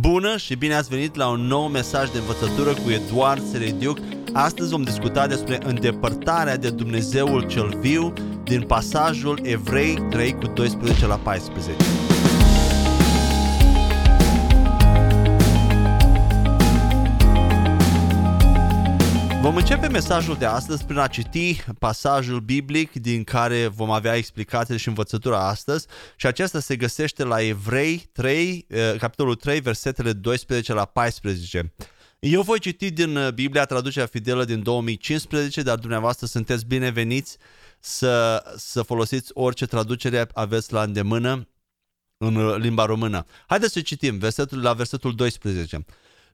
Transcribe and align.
Bună 0.00 0.36
și 0.36 0.54
bine 0.54 0.74
ați 0.74 0.88
venit 0.88 1.14
la 1.14 1.28
un 1.28 1.40
nou 1.40 1.66
mesaj 1.66 2.10
de 2.10 2.18
învățătură 2.18 2.72
cu 2.72 2.90
Eduard 2.90 3.42
Serediuc. 3.50 3.98
Astăzi 4.32 4.70
vom 4.70 4.82
discuta 4.82 5.26
despre 5.26 5.58
îndepărtarea 5.64 6.56
de 6.56 6.70
Dumnezeul 6.70 7.46
cel 7.46 7.78
viu 7.80 8.12
din 8.44 8.62
pasajul 8.62 9.40
Evrei 9.42 10.06
3 10.10 10.32
cu 10.32 10.46
12 10.46 11.06
la 11.06 11.16
14. 11.16 11.84
Vom 19.48 19.56
începe 19.56 19.88
mesajul 19.88 20.36
de 20.36 20.44
astăzi 20.44 20.84
prin 20.84 20.98
a 20.98 21.06
citi 21.06 21.64
pasajul 21.78 22.40
biblic 22.40 22.92
din 22.92 23.24
care 23.24 23.66
vom 23.66 23.90
avea 23.90 24.14
explicații 24.14 24.78
și 24.78 24.88
învățătura 24.88 25.48
astăzi 25.48 25.86
și 26.16 26.26
acesta 26.26 26.60
se 26.60 26.76
găsește 26.76 27.24
la 27.24 27.40
Evrei 27.40 28.08
3, 28.12 28.66
eh, 28.68 28.94
capitolul 28.98 29.34
3, 29.34 29.60
versetele 29.60 30.12
12 30.12 30.72
la 30.72 30.84
14. 30.84 31.74
Eu 32.18 32.42
voi 32.42 32.58
citi 32.58 32.90
din 32.90 33.16
eh, 33.16 33.32
Biblia 33.32 33.64
traducerea 33.64 34.06
fidelă 34.06 34.44
din 34.44 34.62
2015, 34.62 35.62
dar 35.62 35.78
dumneavoastră 35.78 36.26
sunteți 36.26 36.66
bineveniți 36.66 37.36
să, 37.80 38.42
să 38.56 38.82
folosiți 38.82 39.30
orice 39.34 39.66
traducere 39.66 40.28
aveți 40.32 40.72
la 40.72 40.82
îndemână 40.82 41.48
în 42.16 42.56
limba 42.56 42.84
română. 42.84 43.26
Haideți 43.46 43.72
să 43.72 43.80
citim 43.80 44.18
versetul, 44.18 44.62
la 44.62 44.72
versetul 44.72 45.14
12. 45.14 45.84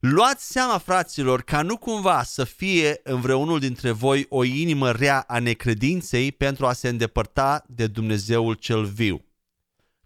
Luați 0.06 0.50
seama, 0.50 0.78
fraților, 0.78 1.42
ca 1.42 1.62
nu 1.62 1.76
cumva 1.76 2.22
să 2.22 2.44
fie 2.44 3.00
în 3.02 3.20
vreunul 3.20 3.58
dintre 3.58 3.90
voi 3.90 4.26
o 4.28 4.44
inimă 4.44 4.90
rea 4.92 5.20
a 5.20 5.38
necredinței 5.38 6.32
pentru 6.32 6.66
a 6.66 6.72
se 6.72 6.88
îndepărta 6.88 7.64
de 7.68 7.86
Dumnezeul 7.86 8.54
cel 8.54 8.84
viu. 8.84 9.24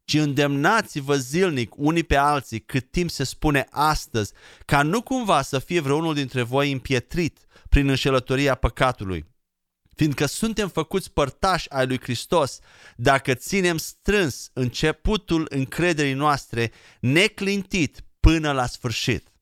Ci 0.05 0.15
îndemnați-vă 0.15 1.17
zilnic 1.17 1.77
unii 1.77 2.03
pe 2.03 2.17
alții 2.17 2.61
cât 2.61 2.91
timp 2.91 3.11
se 3.11 3.25
spune 3.25 3.67
astăzi, 3.71 4.33
ca 4.65 4.83
nu 4.83 5.03
cumva 5.03 5.43
să 5.43 5.59
fie 5.59 5.81
vreunul 5.81 6.15
dintre 6.15 6.43
voi 6.43 6.73
împietrit 6.73 7.39
prin 7.69 7.89
înșelătoria 7.89 8.55
păcatului. 8.55 9.27
Fiindcă 9.97 10.27
suntem 10.27 10.69
făcuți 10.69 11.13
părtași 11.13 11.71
ai 11.71 11.87
lui 11.87 12.01
Hristos, 12.01 12.59
dacă 12.97 13.35
ținem 13.35 13.77
strâns 13.77 14.51
începutul 14.53 15.47
încrederii 15.51 16.13
noastre 16.13 16.73
neclintit 17.01 18.05
până 18.21 18.53
la 18.53 18.67
sfârșit. 18.67 19.33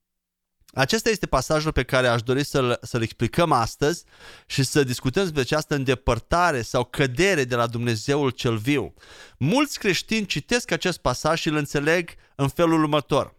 Acesta 0.76 1.10
este 1.10 1.26
pasajul 1.26 1.72
pe 1.72 1.82
care 1.82 2.06
aș 2.06 2.22
dori 2.22 2.44
să-l, 2.44 2.78
să-l 2.82 3.02
explicăm 3.02 3.52
astăzi 3.52 4.04
și 4.46 4.62
să 4.62 4.84
discutăm 4.84 5.22
despre 5.22 5.40
această 5.40 5.74
îndepărtare 5.74 6.62
sau 6.62 6.84
cădere 6.84 7.44
de 7.44 7.54
la 7.54 7.66
Dumnezeul 7.66 8.30
cel 8.30 8.56
viu. 8.56 8.94
Mulți 9.38 9.78
creștini 9.78 10.26
citesc 10.26 10.70
acest 10.70 10.98
pasaj 10.98 11.40
și 11.40 11.48
îl 11.48 11.56
înțeleg 11.56 12.10
în 12.34 12.48
felul 12.48 12.82
următor. 12.82 13.34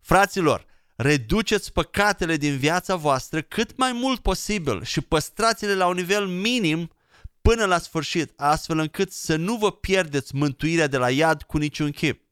Fraților, 0.00 0.66
reduceți 0.96 1.72
păcatele 1.72 2.36
din 2.36 2.56
viața 2.56 2.96
voastră 2.96 3.40
cât 3.40 3.76
mai 3.76 3.92
mult 3.92 4.20
posibil 4.20 4.84
și 4.84 5.00
păstrați-le 5.00 5.74
la 5.74 5.86
un 5.86 5.94
nivel 5.94 6.26
minim 6.26 6.90
până 7.42 7.64
la 7.64 7.78
sfârșit, 7.78 8.32
astfel 8.36 8.78
încât 8.78 9.12
să 9.12 9.36
nu 9.36 9.56
vă 9.56 9.72
pierdeți 9.72 10.34
mântuirea 10.34 10.86
de 10.86 10.96
la 10.96 11.10
iad 11.10 11.42
cu 11.42 11.58
niciun 11.58 11.90
chip. 11.90 12.29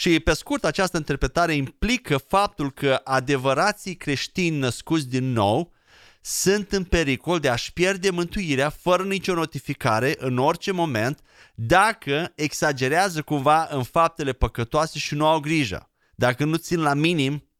Și 0.00 0.20
pe 0.20 0.32
scurt, 0.32 0.64
această 0.64 0.96
interpretare 0.96 1.54
implică 1.54 2.16
faptul 2.16 2.72
că 2.72 3.00
adevărații 3.04 3.96
creștini 3.96 4.58
născuți 4.58 5.08
din 5.08 5.32
nou 5.32 5.72
sunt 6.20 6.72
în 6.72 6.84
pericol 6.84 7.38
de 7.38 7.48
a-și 7.48 7.72
pierde 7.72 8.10
mântuirea 8.10 8.68
fără 8.68 9.02
nicio 9.02 9.34
notificare 9.34 10.14
în 10.18 10.38
orice 10.38 10.70
moment 10.70 11.20
dacă 11.54 12.32
exagerează 12.34 13.22
cumva 13.22 13.68
în 13.70 13.82
faptele 13.82 14.32
păcătoase 14.32 14.98
și 14.98 15.14
nu 15.14 15.26
au 15.26 15.40
grijă, 15.40 15.90
dacă 16.14 16.44
nu 16.44 16.56
țin 16.56 16.80
la 16.80 16.94
minim 16.94 17.50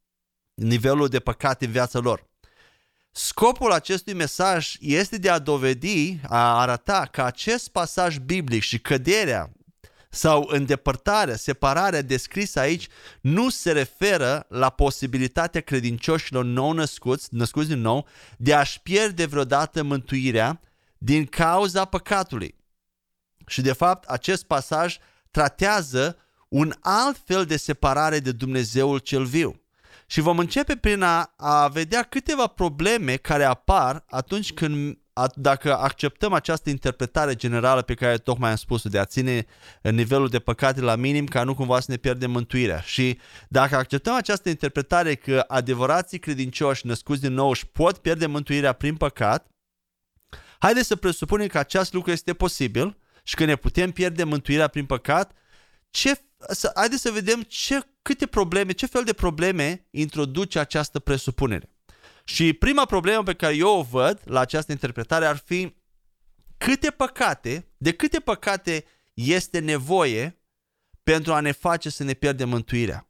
nivelul 0.55 1.09
de 1.09 1.21
păcat 1.21 1.63
în 1.63 1.71
viața 1.71 1.99
lor. 1.99 2.29
Scopul 3.11 3.73
acestui 3.73 4.13
mesaj 4.13 4.75
este 4.79 5.19
de 5.19 5.31
a 5.31 5.39
dovedi, 5.39 6.21
a 6.29 6.61
arăta 6.61 7.09
că 7.13 7.23
acest 7.23 7.69
pasaj 7.69 8.17
biblic 8.17 8.63
și 8.63 8.79
căderea 8.79 9.53
sau 10.13 10.49
îndepărtarea, 10.49 11.37
separarea 11.37 12.03
descrisă 12.03 12.61
aici 12.61 12.89
nu 13.21 13.49
se 13.49 13.73
referă 13.73 14.47
la 14.49 14.71
posibilitatea 14.71 15.61
credincioșilor 15.61 16.45
nou 16.45 16.73
născuți, 16.73 17.29
născuți 17.31 17.69
din 17.69 17.81
nou, 17.81 18.07
de 18.37 18.55
a-și 18.55 18.81
pierde 18.81 19.27
vreodată 19.27 19.83
mântuirea 19.83 20.61
din 20.99 21.27
cauza 21.27 21.85
păcatului. 21.85 22.55
Și 23.47 23.61
de 23.61 23.73
fapt 23.73 24.09
acest 24.09 24.45
pasaj 24.45 24.97
tratează 25.31 26.17
un 26.49 26.73
alt 26.81 27.21
fel 27.25 27.45
de 27.45 27.57
separare 27.57 28.19
de 28.19 28.33
Dumnezeul 28.33 28.99
cel 28.99 29.25
viu. 29.25 29.61
Și 30.07 30.21
vom 30.21 30.39
începe 30.39 30.77
prin 30.77 31.03
a, 31.03 31.33
a 31.37 31.69
vedea 31.69 32.03
câteva 32.03 32.47
probleme 32.47 33.17
care 33.17 33.45
apar 33.45 34.05
atunci 34.09 34.53
când 34.53 34.99
dacă 35.35 35.77
acceptăm 35.77 36.33
această 36.33 36.71
interpretare 36.71 37.35
generală 37.35 37.83
pe 37.83 37.95
care 37.95 38.19
tocmai 38.19 38.51
am 38.51 38.57
spus-o, 38.57 38.89
de 38.89 38.99
a 38.99 39.05
ține 39.05 39.47
nivelul 39.83 40.29
de 40.29 40.39
păcate 40.39 40.81
la 40.81 40.97
minim 40.97 41.27
ca 41.27 41.45
nu 41.45 41.55
cumva 41.55 41.81
să 41.81 41.91
ne 41.91 41.97
pierdem 41.97 42.31
mântuirea. 42.31 42.81
Și 42.81 43.19
dacă 43.49 43.77
acceptăm 43.77 44.15
această 44.15 44.49
interpretare 44.49 45.15
că 45.15 45.45
adevărații 45.49 46.19
credincioși 46.19 46.87
născuți 46.87 47.21
din 47.21 47.33
nou 47.33 47.51
își 47.51 47.67
pot 47.67 47.99
pierde 47.99 48.27
mântuirea 48.27 48.73
prin 48.73 48.97
păcat, 48.97 49.49
haideți 50.59 50.87
să 50.87 50.97
presupunem 50.97 51.47
că 51.47 51.59
acest 51.59 51.93
lucru 51.93 52.11
este 52.11 52.35
posibil 52.35 52.97
și 53.23 53.35
că 53.35 53.45
ne 53.45 53.57
putem 53.57 53.91
pierde 53.91 54.25
mântuirea 54.25 54.69
prin 54.69 54.87
păcat, 54.87 55.33
ce, 55.91 56.21
să, 56.49 56.73
haideți 56.75 57.03
să 57.03 57.11
vedem 57.11 57.43
ce, 57.43 57.81
câte 58.03 58.27
probleme, 58.27 58.73
ce 58.73 58.87
fel 58.87 59.05
de 59.05 59.13
probleme 59.13 59.87
introduce 59.91 60.59
această 60.59 60.99
presupunere. 60.99 61.70
Și 62.33 62.53
prima 62.53 62.85
problemă 62.85 63.23
pe 63.23 63.35
care 63.35 63.57
eu 63.57 63.79
o 63.79 63.83
văd 63.83 64.21
la 64.25 64.41
această 64.41 64.73
interpretare 64.73 65.27
ar 65.27 65.37
fi 65.37 65.77
câte 66.59 66.91
păcate, 66.91 67.69
de 67.77 67.93
câte 67.93 68.21
păcate 68.21 68.85
este 69.15 69.59
nevoie 69.59 70.41
pentru 71.03 71.33
a 71.33 71.41
ne 71.41 71.53
face 71.53 71.89
să 71.91 72.05
ne 72.05 72.13
pierdem 72.13 72.49
mântuirea. 72.49 73.09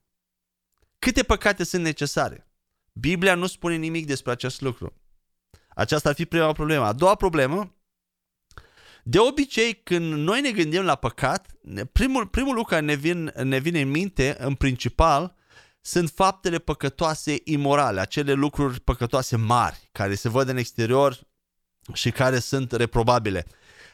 Câte 0.98 1.22
păcate 1.22 1.64
sunt 1.64 1.82
necesare? 1.82 2.48
Biblia 2.92 3.34
nu 3.34 3.46
spune 3.46 3.76
nimic 3.76 4.06
despre 4.06 4.32
acest 4.32 4.60
lucru. 4.60 5.00
Aceasta 5.68 6.08
ar 6.08 6.14
fi 6.14 6.26
prima 6.26 6.52
problemă. 6.52 6.84
A 6.84 6.92
doua 6.92 7.14
problemă, 7.14 7.74
de 9.02 9.18
obicei 9.18 9.74
când 9.74 10.12
noi 10.12 10.40
ne 10.40 10.52
gândim 10.52 10.82
la 10.82 10.94
păcat, 10.94 11.50
primul, 11.92 12.26
primul 12.26 12.54
lucru 12.54 12.70
care 12.70 12.84
ne, 12.84 12.94
vin, 12.94 13.32
ne 13.42 13.58
vine 13.58 13.80
în 13.80 13.90
minte, 13.90 14.36
în 14.38 14.54
principal, 14.54 15.38
sunt 15.80 16.10
faptele 16.14 16.58
păcătoase 16.58 17.40
imorale, 17.44 18.00
acele 18.00 18.32
lucruri 18.32 18.80
păcătoase 18.80 19.36
mari, 19.36 19.88
care 19.92 20.14
se 20.14 20.28
văd 20.28 20.48
în 20.48 20.56
exterior 20.56 21.18
și 21.92 22.10
care 22.10 22.38
sunt 22.38 22.72
reprobabile. 22.72 23.46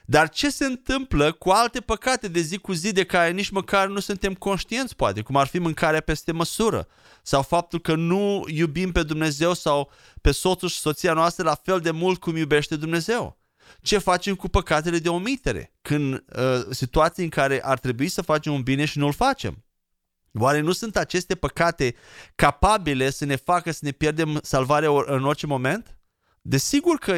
Dar 0.09 0.29
ce 0.29 0.51
se 0.51 0.65
întâmplă 0.65 1.33
cu 1.33 1.51
alte 1.51 1.81
păcate 1.81 2.29
de 2.29 2.41
zi 2.41 2.59
cu 2.59 2.73
zi 2.73 2.93
de 2.93 3.05
care 3.05 3.31
nici 3.31 3.49
măcar 3.49 3.89
nu 3.89 4.01
suntem 4.01 4.35
conștienți, 4.35 4.97
poate, 4.97 5.21
cum 5.23 5.37
ar 5.37 5.47
fi 5.47 5.59
mâncarea 5.59 6.01
peste 6.01 6.33
măsură, 6.33 6.89
sau 7.23 7.43
faptul 7.43 7.81
că 7.81 7.95
nu 7.95 8.45
iubim 8.47 8.93
pe 8.93 9.03
Dumnezeu 9.03 9.55
sau 9.55 9.91
pe 10.21 10.31
soțul 10.31 10.69
și 10.69 10.79
soția 10.79 11.13
noastră 11.13 11.45
la 11.45 11.55
fel 11.55 11.81
de 11.81 11.91
mult 11.91 12.21
cum 12.21 12.37
iubește 12.37 12.77
Dumnezeu? 12.77 13.39
Ce 13.81 13.99
facem 13.99 14.35
cu 14.35 14.49
păcatele 14.49 14.99
de 14.99 15.09
omitere, 15.09 15.75
când 15.83 16.13
uh, 16.15 16.23
situații 16.71 17.25
în 17.25 17.31
care 17.31 17.65
ar 17.65 17.79
trebui 17.79 18.09
să 18.09 18.23
facem 18.23 18.53
un 18.53 18.63
bine 18.63 18.85
și 18.85 18.99
nu-l 18.99 19.13
facem? 19.13 19.65
Oare 20.39 20.61
nu 20.61 20.73
sunt 20.73 20.97
aceste 20.97 21.35
păcate 21.35 21.95
capabile 22.35 23.11
să 23.11 23.25
ne 23.25 23.37
facă 23.37 23.71
să 23.71 23.81
ne 23.83 23.91
pierdem 23.91 24.39
salvarea 24.43 24.91
în 25.07 25.25
orice 25.25 25.47
moment? 25.47 25.97
Desigur 26.43 26.99
că 26.99 27.15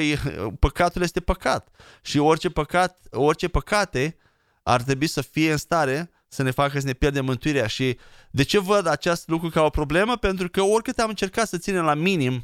păcatul 0.59 1.03
este 1.03 1.21
păcat 1.21 1.69
și 2.03 2.19
orice, 2.19 2.49
păcat, 2.49 2.99
orice 3.11 3.49
păcate 3.49 4.17
ar 4.63 4.83
trebui 4.83 5.07
să 5.07 5.21
fie 5.21 5.51
în 5.51 5.57
stare 5.57 6.11
să 6.29 6.43
ne 6.43 6.51
facă 6.51 6.81
să 6.81 6.87
ne 6.87 6.93
pierdem 6.93 7.25
mântuirea. 7.25 7.67
Și 7.67 7.99
de 8.31 8.43
ce 8.43 8.59
văd 8.59 8.87
acest 8.87 9.29
lucru 9.29 9.49
ca 9.49 9.63
o 9.63 9.71
problemă? 9.71 10.17
Pentru 10.17 10.49
că 10.49 10.63
oricât 10.63 10.99
am 10.99 11.09
încercat 11.09 11.49
să 11.49 11.59
ținem 11.59 11.85
la 11.85 11.95
minim 11.95 12.43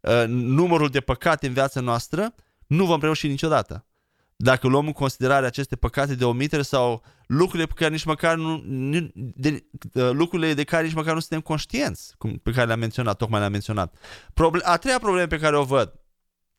uh, 0.00 0.24
numărul 0.26 0.88
de 0.88 1.00
păcate 1.00 1.46
în 1.46 1.52
viața 1.52 1.80
noastră, 1.80 2.34
nu 2.66 2.84
vom 2.84 3.00
reuși 3.00 3.26
niciodată 3.26 3.87
dacă 4.40 4.66
luăm 4.68 4.86
în 4.86 4.92
considerare 4.92 5.46
aceste 5.46 5.76
păcate 5.76 6.14
de 6.14 6.24
omitere 6.24 6.62
sau 6.62 7.02
lucrurile 7.26 7.66
pe 7.66 7.72
care 7.76 7.90
nici 7.90 8.04
măcar 8.04 8.36
nu, 8.36 8.62
de, 9.14 9.64
uh, 9.92 10.10
lucrurile 10.10 10.54
de 10.54 10.64
care 10.64 10.84
nici 10.84 10.94
măcar 10.94 11.14
nu 11.14 11.20
suntem 11.20 11.40
conștienți, 11.40 12.14
cum, 12.18 12.36
pe 12.36 12.50
care 12.50 12.66
le-am 12.66 12.78
menționat, 12.78 13.16
tocmai 13.16 13.38
le-am 13.38 13.52
menționat. 13.52 13.94
Proble- 14.34 14.64
a 14.64 14.76
treia 14.76 14.98
problemă 14.98 15.26
pe 15.26 15.38
care 15.38 15.56
o 15.56 15.64
văd, 15.64 15.92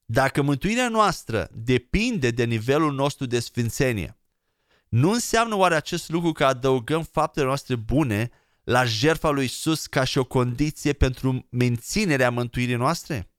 dacă 0.05 0.41
mântuirea 0.41 0.89
noastră 0.89 1.49
depinde 1.53 2.31
de 2.31 2.43
nivelul 2.43 2.93
nostru 2.93 3.25
de 3.25 3.39
sfințenie, 3.39 4.17
nu 4.89 5.11
înseamnă 5.11 5.55
oare 5.55 5.75
acest 5.75 6.09
lucru 6.09 6.31
că 6.31 6.45
adăugăm 6.45 7.03
faptele 7.03 7.45
noastre 7.45 7.75
bune 7.75 8.31
la 8.63 8.83
jertfa 8.83 9.29
lui 9.29 9.45
Isus 9.45 9.87
ca 9.87 10.03
și 10.03 10.17
o 10.17 10.23
condiție 10.23 10.93
pentru 10.93 11.47
menținerea 11.49 12.31
mântuirii 12.31 12.75
noastre? 12.75 13.31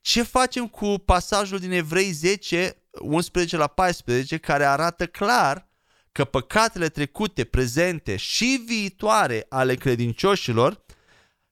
Ce 0.00 0.22
facem 0.22 0.68
cu 0.68 0.98
pasajul 1.04 1.58
din 1.58 1.70
Evrei 1.70 2.10
10 2.10 2.79
11 2.90 3.56
la 3.56 3.66
14 3.66 4.38
care 4.38 4.64
arată 4.64 5.06
clar 5.06 5.68
că 6.12 6.24
păcatele 6.24 6.88
trecute, 6.88 7.44
prezente 7.44 8.16
și 8.16 8.62
viitoare 8.66 9.46
ale 9.48 9.74
credincioșilor 9.74 10.84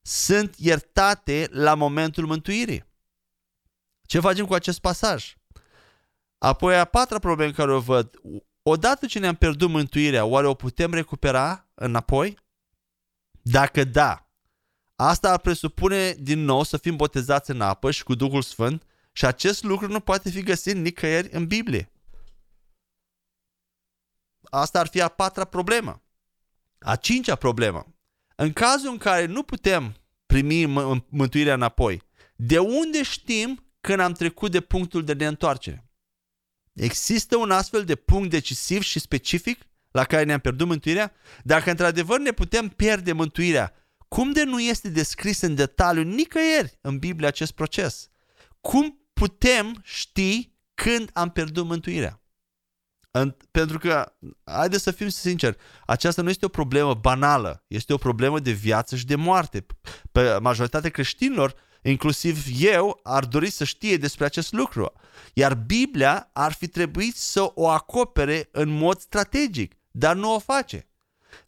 sunt 0.03 0.55
iertate 0.57 1.49
la 1.51 1.75
momentul 1.75 2.27
mântuirii. 2.27 2.85
Ce 4.03 4.21
facem 4.21 4.47
cu 4.47 4.55
acest 4.55 4.81
pasaj? 4.81 5.37
Apoi 6.39 6.79
a 6.79 6.85
patra 6.85 7.19
problemă 7.19 7.53
care 7.53 7.73
o 7.73 7.81
văd, 7.81 8.21
odată 8.63 9.07
ce 9.07 9.19
ne-am 9.19 9.35
pierdut 9.35 9.69
mântuirea, 9.69 10.25
oare 10.25 10.47
o 10.47 10.55
putem 10.55 10.93
recupera 10.93 11.69
înapoi? 11.75 12.39
Dacă 13.43 13.85
da, 13.85 14.31
asta 14.97 15.33
ar 15.33 15.39
presupune 15.39 16.13
din 16.13 16.45
nou 16.45 16.63
să 16.63 16.77
fim 16.77 16.97
botezați 16.97 17.51
în 17.51 17.61
apă 17.61 17.91
și 17.91 18.03
cu 18.03 18.15
Duhul 18.15 18.43
Sfânt 18.43 18.83
și 19.19 19.25
acest 19.25 19.63
lucru 19.63 19.89
nu 19.89 20.01
poate 20.01 20.31
fi 20.31 20.43
găsit 20.43 20.77
nicăieri 20.77 21.29
în 21.33 21.47
Biblie. 21.47 21.93
Asta 24.43 24.81
ar 24.81 24.87
fi 24.87 25.01
a 25.01 25.09
patra 25.09 25.45
problemă. 25.45 26.03
A 26.79 26.97
cincea 26.97 27.35
problemă. 27.35 27.95
În 28.37 28.53
cazul 28.53 28.91
în 28.91 28.99
care 28.99 29.25
nu 29.25 29.43
putem 29.43 29.97
primi 30.27 30.67
mântuirea 31.09 31.55
înapoi, 31.55 32.03
de 32.37 32.59
unde 32.59 33.03
știm 33.03 33.73
când 33.81 34.01
am 34.01 34.13
trecut 34.13 34.51
de 34.51 34.61
punctul 34.61 35.05
de 35.05 35.13
neîntoarcere? 35.13 35.91
Există 36.73 37.37
un 37.37 37.51
astfel 37.51 37.85
de 37.85 37.95
punct 37.95 38.31
decisiv 38.31 38.83
și 38.83 38.99
specific 38.99 39.63
la 39.91 40.05
care 40.05 40.25
ne-am 40.25 40.41
pierdut 40.41 40.67
mântuirea? 40.67 41.13
Dacă 41.43 41.71
într-adevăr 41.71 42.19
ne 42.19 42.33
putem 42.33 42.69
pierde 42.69 43.13
mântuirea, 43.13 43.75
cum 44.09 44.33
de 44.33 44.45
nu 44.45 44.61
este 44.61 44.89
descris 44.89 45.41
în 45.41 45.55
detaliu 45.55 46.03
nicăieri 46.03 46.79
în 46.81 46.99
Biblie 46.99 47.29
acest 47.29 47.53
proces? 47.53 48.09
Cum 48.61 48.99
putem 49.19 49.81
ști 49.83 50.53
când 50.75 51.11
am 51.13 51.31
pierdut 51.31 51.67
mântuirea? 51.67 52.23
Pentru 53.51 53.79
că, 53.79 54.13
haideți 54.45 54.83
să 54.83 54.91
fim 54.91 55.09
sinceri, 55.09 55.57
aceasta 55.87 56.23
nu 56.23 56.29
este 56.29 56.45
o 56.45 56.49
problemă 56.49 56.95
banală, 56.95 57.65
este 57.67 57.93
o 57.93 57.97
problemă 57.97 58.39
de 58.39 58.51
viață 58.51 58.97
și 58.97 59.07
de 59.07 59.15
moarte. 59.15 59.67
Pe 60.13 60.39
majoritatea 60.41 60.91
creștinilor, 60.91 61.55
inclusiv 61.83 62.45
eu, 62.59 63.01
ar 63.03 63.25
dori 63.25 63.51
să 63.51 63.65
știe 63.65 63.97
despre 63.97 64.25
acest 64.25 64.53
lucru. 64.53 64.93
Iar 65.35 65.55
Biblia 65.55 66.31
ar 66.33 66.53
fi 66.53 66.67
trebuit 66.67 67.17
să 67.17 67.51
o 67.55 67.69
acopere 67.69 68.49
în 68.53 68.69
mod 68.69 68.99
strategic, 68.99 69.75
dar 69.91 70.17
nu 70.17 70.35
o 70.35 70.39
face. 70.39 70.89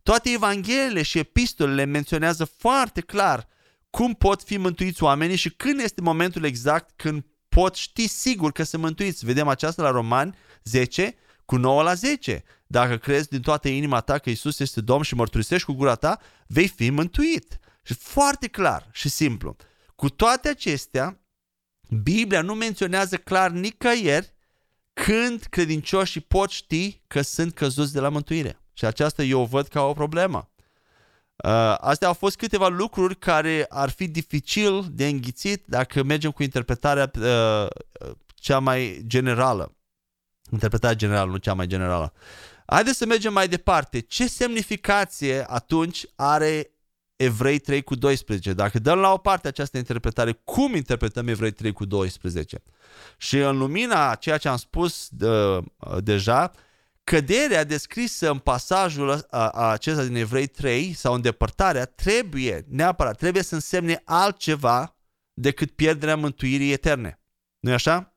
Toate 0.02 0.31
evangheliile 0.31 1.02
și 1.02 1.19
epistolele 1.19 1.84
menționează 1.84 2.44
foarte 2.44 3.00
clar 3.00 3.49
cum 3.90 4.14
pot 4.14 4.43
fi 4.43 4.56
mântuiți 4.56 5.02
oamenii 5.02 5.37
și 5.37 5.50
când 5.50 5.81
este 5.81 6.00
momentul 6.00 6.44
exact 6.44 6.90
când 6.96 7.25
pot 7.50 7.75
ști 7.75 8.06
sigur 8.06 8.52
că 8.52 8.62
sunt 8.62 8.82
mântuiți. 8.82 9.25
Vedem 9.25 9.49
aceasta 9.49 9.82
la 9.82 9.91
Romani 9.91 10.35
10, 10.64 11.14
cu 11.44 11.56
9 11.56 11.82
la 11.82 11.94
10. 11.94 12.44
Dacă 12.67 12.97
crezi 12.97 13.29
din 13.29 13.41
toată 13.41 13.69
inima 13.69 14.00
ta 14.00 14.19
că 14.19 14.31
Isus 14.31 14.58
este 14.58 14.81
Domn 14.81 15.02
și 15.02 15.14
mărturisești 15.14 15.67
cu 15.67 15.73
gura 15.73 15.94
ta, 15.94 16.20
vei 16.47 16.69
fi 16.69 16.91
mântuit. 16.91 17.58
Și 17.82 17.94
foarte 17.94 18.49
clar 18.49 18.88
și 18.93 19.08
simplu. 19.08 19.56
Cu 19.94 20.08
toate 20.08 20.49
acestea, 20.49 21.20
Biblia 22.02 22.43
nu 22.43 22.55
menționează 22.55 23.17
clar 23.17 23.50
nicăieri 23.50 24.35
când 24.93 25.43
credincioșii 25.43 26.20
pot 26.20 26.50
ști 26.50 27.02
că 27.06 27.23
sunt 27.23 27.55
căzuți 27.55 27.93
de 27.93 28.00
la 28.00 28.08
mântuire. 28.08 28.61
Și 28.73 28.85
aceasta 28.85 29.23
eu 29.23 29.41
o 29.41 29.44
văd 29.44 29.69
ca 29.69 29.82
o 29.82 29.93
problemă. 29.93 30.50
Uh, 31.44 31.75
astea 31.78 32.08
au 32.08 32.14
fost 32.14 32.37
câteva 32.37 32.69
lucruri 32.69 33.16
care 33.16 33.66
ar 33.69 33.90
fi 33.90 34.08
dificil 34.08 34.87
de 34.90 35.06
înghițit 35.06 35.64
dacă 35.66 36.02
mergem 36.02 36.31
cu 36.31 36.42
interpretarea 36.42 37.10
uh, 37.20 37.66
cea 38.34 38.58
mai 38.58 39.04
generală. 39.06 39.75
Interpretarea 40.52 40.96
generală, 40.96 41.31
nu 41.31 41.37
cea 41.37 41.54
mai 41.54 41.66
generală. 41.66 42.12
Haideți 42.66 42.98
să 42.98 43.06
mergem 43.06 43.32
mai 43.32 43.48
departe. 43.48 44.00
Ce 44.00 44.26
semnificație 44.26 45.44
atunci 45.48 46.06
are 46.16 46.70
Evrei 47.16 47.58
3 47.58 47.82
cu 47.82 47.94
12? 47.94 48.52
Dacă 48.52 48.78
dăm 48.78 48.98
la 48.98 49.12
o 49.12 49.16
parte 49.16 49.48
această 49.48 49.78
interpretare, 49.78 50.40
cum 50.44 50.75
interpretăm 50.75 51.28
Evrei 51.28 51.50
3 51.50 51.72
cu 51.72 51.84
12? 51.84 52.62
Și 53.16 53.38
în 53.38 53.58
lumina 53.58 54.14
ceea 54.14 54.38
ce 54.38 54.48
am 54.48 54.56
spus 54.56 55.08
de, 55.10 55.58
deja, 55.98 56.52
căderea 57.10 57.64
descrisă 57.64 58.30
în 58.30 58.38
pasajul 58.38 59.26
acesta 59.52 60.04
din 60.04 60.14
Evrei 60.14 60.46
3 60.46 60.92
sau 60.92 61.14
îndepărtarea 61.14 61.84
trebuie 61.84 62.64
neapărat, 62.68 63.16
trebuie 63.16 63.42
să 63.42 63.54
însemne 63.54 64.02
altceva 64.04 64.96
decât 65.32 65.70
pierderea 65.70 66.16
mântuirii 66.16 66.72
eterne. 66.72 67.20
nu 67.60 67.70
e 67.70 67.74
așa? 67.74 68.16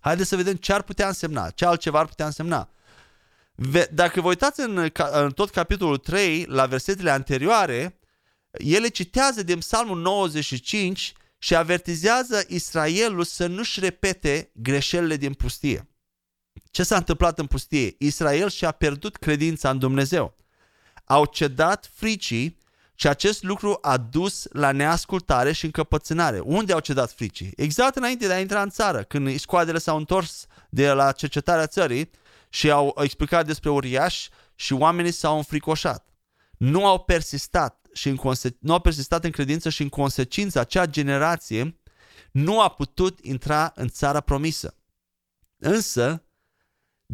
Haideți 0.00 0.28
să 0.28 0.36
vedem 0.36 0.54
ce 0.54 0.72
ar 0.72 0.82
putea 0.82 1.06
însemna, 1.06 1.50
ce 1.50 1.64
altceva 1.64 1.98
ar 1.98 2.06
putea 2.06 2.26
însemna. 2.26 2.70
Dacă 3.90 4.20
vă 4.20 4.28
uitați 4.28 4.60
în, 4.60 4.90
în 5.12 5.30
tot 5.30 5.50
capitolul 5.50 5.98
3, 5.98 6.44
la 6.44 6.66
versetele 6.66 7.10
anterioare, 7.10 7.98
ele 8.50 8.88
citează 8.88 9.42
din 9.42 9.58
Psalmul 9.58 10.00
95 10.00 11.12
și 11.38 11.54
avertizează 11.54 12.44
Israelul 12.48 13.24
să 13.24 13.46
nu-și 13.46 13.80
repete 13.80 14.50
greșelile 14.54 15.16
din 15.16 15.32
pustie. 15.32 15.91
Ce 16.70 16.82
s-a 16.82 16.96
întâmplat 16.96 17.38
în 17.38 17.46
pustie? 17.46 17.94
Israel 17.98 18.48
și-a 18.48 18.70
pierdut 18.70 19.16
credința 19.16 19.70
în 19.70 19.78
Dumnezeu. 19.78 20.36
Au 21.04 21.24
cedat 21.24 21.90
fricii 21.94 22.58
și 22.94 23.08
acest 23.08 23.42
lucru 23.42 23.78
a 23.80 23.96
dus 23.96 24.46
la 24.52 24.72
neascultare 24.72 25.52
și 25.52 25.64
încăpățânare. 25.64 26.38
Unde 26.38 26.72
au 26.72 26.80
cedat 26.80 27.12
fricii? 27.12 27.52
Exact 27.56 27.96
înainte 27.96 28.26
de 28.26 28.32
a 28.32 28.40
intra 28.40 28.62
în 28.62 28.70
țară, 28.70 29.02
când 29.02 29.38
scoadele 29.38 29.78
s-au 29.78 29.96
întors 29.96 30.46
de 30.68 30.92
la 30.92 31.12
cercetarea 31.12 31.66
țării 31.66 32.10
și 32.48 32.70
au 32.70 32.94
explicat 33.02 33.46
despre 33.46 33.70
uriaș 33.70 34.28
și 34.54 34.72
oamenii 34.72 35.12
s-au 35.12 35.36
înfricoșat. 35.36 36.08
Nu 36.58 36.86
au 36.86 36.98
persistat 36.98 37.86
și 37.92 38.08
în 38.08 38.16
conse- 38.16 38.56
nu 38.60 38.72
au 38.72 38.80
persistat 38.80 39.24
în 39.24 39.30
credință 39.30 39.68
și 39.68 39.82
în 39.82 39.88
consecință 39.88 40.58
acea 40.58 40.86
generație 40.86 41.80
nu 42.30 42.60
a 42.60 42.68
putut 42.68 43.18
intra 43.22 43.72
în 43.74 43.88
țara 43.88 44.20
promisă. 44.20 44.76
Însă, 45.58 46.24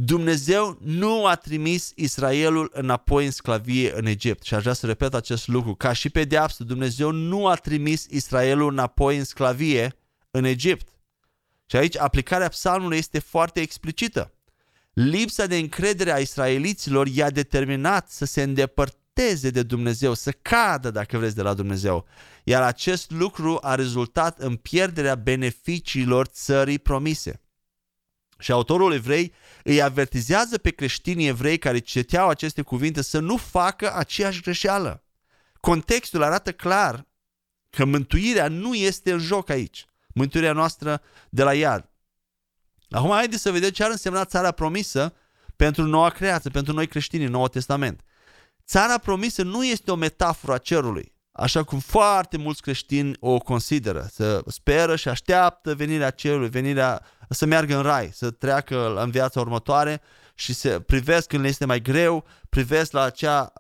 Dumnezeu 0.01 0.79
nu 0.85 1.27
a 1.27 1.35
trimis 1.35 1.93
Israelul 1.95 2.71
înapoi 2.73 3.25
în 3.25 3.31
sclavie 3.31 3.97
în 3.97 4.07
Egipt. 4.07 4.43
Și 4.43 4.55
aș 4.55 4.61
vrea 4.61 4.73
să 4.73 4.87
repet 4.87 5.15
acest 5.15 5.49
lucru. 5.49 5.75
Ca 5.75 5.93
și 5.93 6.11
pedeapsă, 6.11 6.65
Dumnezeu 6.65 7.11
nu 7.11 7.47
a 7.47 7.55
trimis 7.55 8.07
Israelul 8.11 8.71
înapoi 8.71 9.17
în 9.17 9.25
sclavie 9.25 9.97
în 10.31 10.45
Egipt. 10.45 10.89
Și 11.67 11.77
aici 11.77 11.97
aplicarea 11.97 12.49
psalmului 12.49 12.99
este 12.99 13.19
foarte 13.19 13.61
explicită. 13.61 14.33
Lipsa 14.93 15.47
de 15.47 15.57
încredere 15.57 16.13
a 16.13 16.19
israeliților 16.19 17.07
i-a 17.07 17.31
determinat 17.31 18.11
să 18.11 18.25
se 18.25 18.43
îndepărteze 18.43 19.51
de 19.51 19.63
Dumnezeu, 19.63 20.15
să 20.15 20.31
cadă, 20.43 20.91
dacă 20.91 21.19
vreți, 21.19 21.35
de 21.35 21.43
la 21.43 21.55
Dumnezeu. 21.55 22.07
Iar 22.45 22.63
acest 22.63 23.11
lucru 23.11 23.59
a 23.61 23.75
rezultat 23.75 24.39
în 24.39 24.57
pierderea 24.57 25.15
beneficiilor 25.15 26.27
țării 26.27 26.79
promise. 26.79 27.41
Și 28.39 28.53
autorul 28.53 28.93
evrei 28.93 29.33
îi 29.65 29.83
avertizează 29.83 30.59
pe 30.59 30.71
creștinii 30.71 31.27
evrei 31.27 31.59
care 31.59 31.79
citeau 31.79 32.29
aceste 32.29 32.63
cuvinte 32.63 33.03
să 33.03 33.19
nu 33.19 33.37
facă 33.37 33.95
aceeași 33.95 34.41
greșeală. 34.41 35.05
Contextul 35.61 36.23
arată 36.23 36.53
clar 36.53 37.07
că 37.71 37.85
mântuirea 37.85 38.49
nu 38.49 38.75
este 38.75 39.13
în 39.13 39.19
joc 39.19 39.49
aici. 39.49 39.85
Mântuirea 40.15 40.53
noastră 40.53 41.03
de 41.31 41.43
la 41.43 41.55
iad. 41.55 41.91
Acum 42.91 43.11
haideți 43.11 43.43
să 43.43 43.51
vedem 43.51 43.71
ce 43.71 43.85
ar 43.85 43.91
însemna 43.91 44.25
țara 44.25 44.51
promisă 44.51 45.15
pentru 45.57 45.85
noua 45.85 46.11
creație, 46.11 46.51
pentru 46.51 46.73
noi 46.73 46.87
creștini 46.87 47.25
în 47.25 47.31
Noul 47.31 47.49
Testament. 47.49 48.01
Țara 48.67 48.99
promisă 48.99 49.43
nu 49.43 49.65
este 49.65 49.91
o 49.91 49.95
metaforă 49.95 50.53
a 50.53 50.59
cerului, 50.59 51.15
așa 51.33 51.63
cum 51.63 51.79
foarte 51.79 52.37
mulți 52.37 52.63
creștini 52.63 53.17
o 53.21 53.39
consideră. 53.39 54.09
Să 54.13 54.43
speră 54.47 54.97
și 54.97 55.09
așteaptă 55.09 55.75
venirea 55.75 56.11
cerului, 56.11 56.49
venirea 56.49 57.03
să 57.29 57.47
meargă 57.47 57.77
în 57.77 57.83
rai, 57.83 58.11
să 58.13 58.31
treacă 58.31 58.95
în 59.03 59.11
viața 59.11 59.41
următoare 59.41 60.01
și 60.35 60.53
să 60.53 60.79
privesc 60.79 61.27
când 61.29 61.43
le 61.43 61.49
este 61.49 61.65
mai 61.65 61.81
greu, 61.83 62.25
privesc 62.49 62.93
la, 62.93 63.03
acea, 63.03 63.53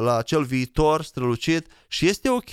la 0.00 0.16
acel 0.16 0.44
viitor 0.44 1.02
strălucit 1.02 1.66
și 1.88 2.06
este 2.06 2.30
ok, 2.30 2.52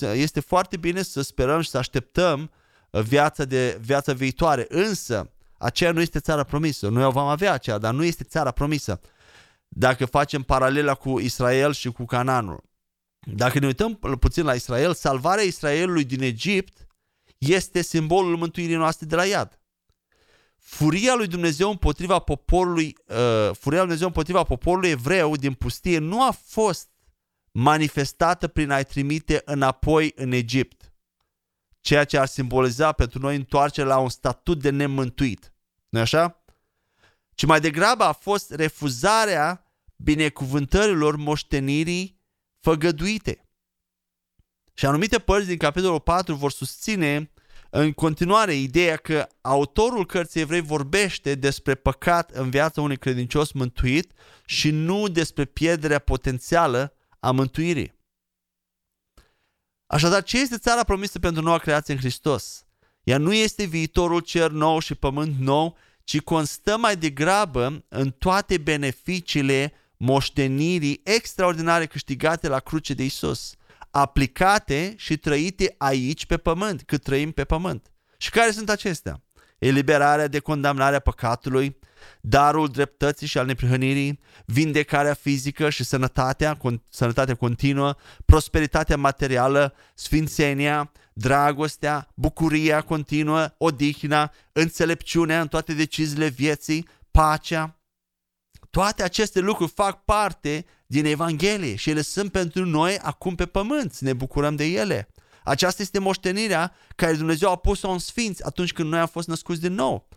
este 0.00 0.40
foarte 0.40 0.76
bine 0.76 1.02
să 1.02 1.22
sperăm 1.22 1.60
și 1.60 1.70
să 1.70 1.78
așteptăm 1.78 2.50
viața, 2.90 3.44
de, 3.44 3.78
viața 3.80 4.12
viitoare, 4.12 4.66
însă 4.68 5.30
aceea 5.58 5.92
nu 5.92 6.00
este 6.00 6.18
țara 6.18 6.42
promisă, 6.42 6.88
noi 6.88 7.04
o 7.04 7.10
vom 7.10 7.26
avea 7.26 7.52
aceea, 7.52 7.78
dar 7.78 7.94
nu 7.94 8.04
este 8.04 8.24
țara 8.24 8.50
promisă. 8.50 9.00
Dacă 9.68 10.06
facem 10.06 10.42
paralela 10.42 10.94
cu 10.94 11.18
Israel 11.18 11.72
și 11.72 11.90
cu 11.90 12.04
Cananul. 12.04 12.64
Dacă 13.34 13.58
ne 13.58 13.66
uităm 13.66 13.94
puțin 13.94 14.44
la 14.44 14.54
Israel, 14.54 14.94
salvarea 14.94 15.44
Israelului 15.44 16.04
din 16.04 16.22
Egipt 16.22 16.86
este 17.38 17.82
simbolul 17.82 18.36
mântuirii 18.36 18.76
noastre 18.76 19.06
de 19.06 19.14
la 19.14 19.24
iad 19.24 19.58
furia 20.66 21.14
lui 21.14 21.26
Dumnezeu 21.26 21.70
împotriva 21.70 22.18
poporului, 22.18 22.96
uh, 23.06 23.50
furia 23.52 23.78
lui 23.78 23.78
Dumnezeu 23.78 24.06
împotriva 24.06 24.42
poporului 24.42 24.90
evreu 24.90 25.36
din 25.36 25.52
pustie 25.52 25.98
nu 25.98 26.22
a 26.22 26.30
fost 26.30 26.88
manifestată 27.50 28.48
prin 28.48 28.70
a-i 28.70 28.84
trimite 28.84 29.42
înapoi 29.44 30.12
în 30.14 30.32
Egipt, 30.32 30.92
ceea 31.80 32.04
ce 32.04 32.18
ar 32.18 32.26
simboliza 32.26 32.92
pentru 32.92 33.18
noi 33.18 33.36
întoarcerea 33.36 33.94
la 33.94 33.98
un 33.98 34.08
statut 34.08 34.60
de 34.60 34.70
nemântuit. 34.70 35.52
nu 35.88 36.00
așa? 36.00 36.44
Ci 37.34 37.44
mai 37.44 37.60
degrabă 37.60 38.04
a 38.04 38.12
fost 38.12 38.50
refuzarea 38.50 39.72
binecuvântărilor 39.96 41.16
moștenirii 41.16 42.20
făgăduite. 42.60 43.48
Și 44.74 44.86
anumite 44.86 45.18
părți 45.18 45.46
din 45.46 45.58
capitolul 45.58 46.00
4 46.00 46.34
vor 46.34 46.50
susține 46.50 47.30
în 47.78 47.92
continuare 47.92 48.54
ideea 48.54 48.96
că 48.96 49.28
autorul 49.40 50.06
cărții 50.06 50.40
evrei 50.40 50.60
vorbește 50.60 51.34
despre 51.34 51.74
păcat 51.74 52.30
în 52.30 52.50
viața 52.50 52.80
unui 52.80 52.96
credincios 52.96 53.52
mântuit 53.52 54.12
și 54.44 54.70
nu 54.70 55.08
despre 55.08 55.44
pierderea 55.44 55.98
potențială 55.98 56.94
a 57.20 57.30
mântuirii. 57.30 57.94
Așadar, 59.86 60.22
ce 60.22 60.40
este 60.40 60.58
țara 60.58 60.84
promisă 60.84 61.18
pentru 61.18 61.42
noua 61.42 61.58
creație 61.58 61.94
în 61.94 62.00
Hristos? 62.00 62.66
Ea 63.02 63.18
nu 63.18 63.32
este 63.32 63.64
viitorul 63.64 64.20
cer 64.20 64.50
nou 64.50 64.78
și 64.78 64.94
pământ 64.94 65.38
nou, 65.38 65.76
ci 66.04 66.20
constă 66.20 66.76
mai 66.76 66.96
degrabă 66.96 67.84
în 67.88 68.10
toate 68.10 68.58
beneficiile 68.58 69.72
moștenirii 69.96 71.00
extraordinare 71.04 71.86
câștigate 71.86 72.48
la 72.48 72.60
cruce 72.60 72.94
de 72.94 73.04
Isus, 73.04 73.54
aplicate 73.98 74.94
și 74.96 75.16
trăite 75.16 75.74
aici 75.78 76.26
pe 76.26 76.36
pământ, 76.36 76.82
cât 76.82 77.02
trăim 77.02 77.30
pe 77.30 77.44
pământ. 77.44 77.92
Și 78.16 78.30
care 78.30 78.50
sunt 78.50 78.68
acestea? 78.68 79.22
Eliberarea 79.58 80.26
de 80.26 80.38
condamnarea 80.38 80.98
păcatului, 80.98 81.78
darul 82.20 82.68
dreptății 82.68 83.26
și 83.26 83.38
al 83.38 83.46
neprihănirii, 83.46 84.20
vindecarea 84.46 85.14
fizică 85.14 85.70
și 85.70 85.84
sănătatea, 85.84 86.58
sănătatea 86.88 87.34
continuă, 87.34 87.94
prosperitatea 88.24 88.96
materială, 88.96 89.74
sfințenia, 89.94 90.92
dragostea, 91.12 92.08
bucuria 92.14 92.80
continuă, 92.80 93.54
odihna, 93.58 94.32
înțelepciunea 94.52 95.40
în 95.40 95.48
toate 95.48 95.74
deciziile 95.74 96.28
vieții, 96.28 96.88
pacea. 97.10 97.80
Toate 98.70 99.02
aceste 99.02 99.40
lucruri 99.40 99.72
fac 99.74 100.04
parte 100.04 100.66
din 100.86 101.04
Evanghelie 101.04 101.74
și 101.74 101.90
ele 101.90 102.00
sunt 102.00 102.32
pentru 102.32 102.64
noi 102.64 102.98
acum 102.98 103.34
pe 103.34 103.46
pământ, 103.46 103.92
să 103.92 104.04
ne 104.04 104.12
bucurăm 104.12 104.56
de 104.56 104.64
ele. 104.64 105.08
Aceasta 105.44 105.82
este 105.82 105.98
moștenirea 105.98 106.74
care 106.96 107.16
Dumnezeu 107.16 107.50
a 107.50 107.56
pus-o 107.56 107.90
în 107.90 107.98
sfinți 107.98 108.44
atunci 108.44 108.72
când 108.72 108.90
noi 108.90 108.98
am 108.98 109.06
fost 109.06 109.28
născuți 109.28 109.60
din 109.60 109.72
nou. 109.72 110.08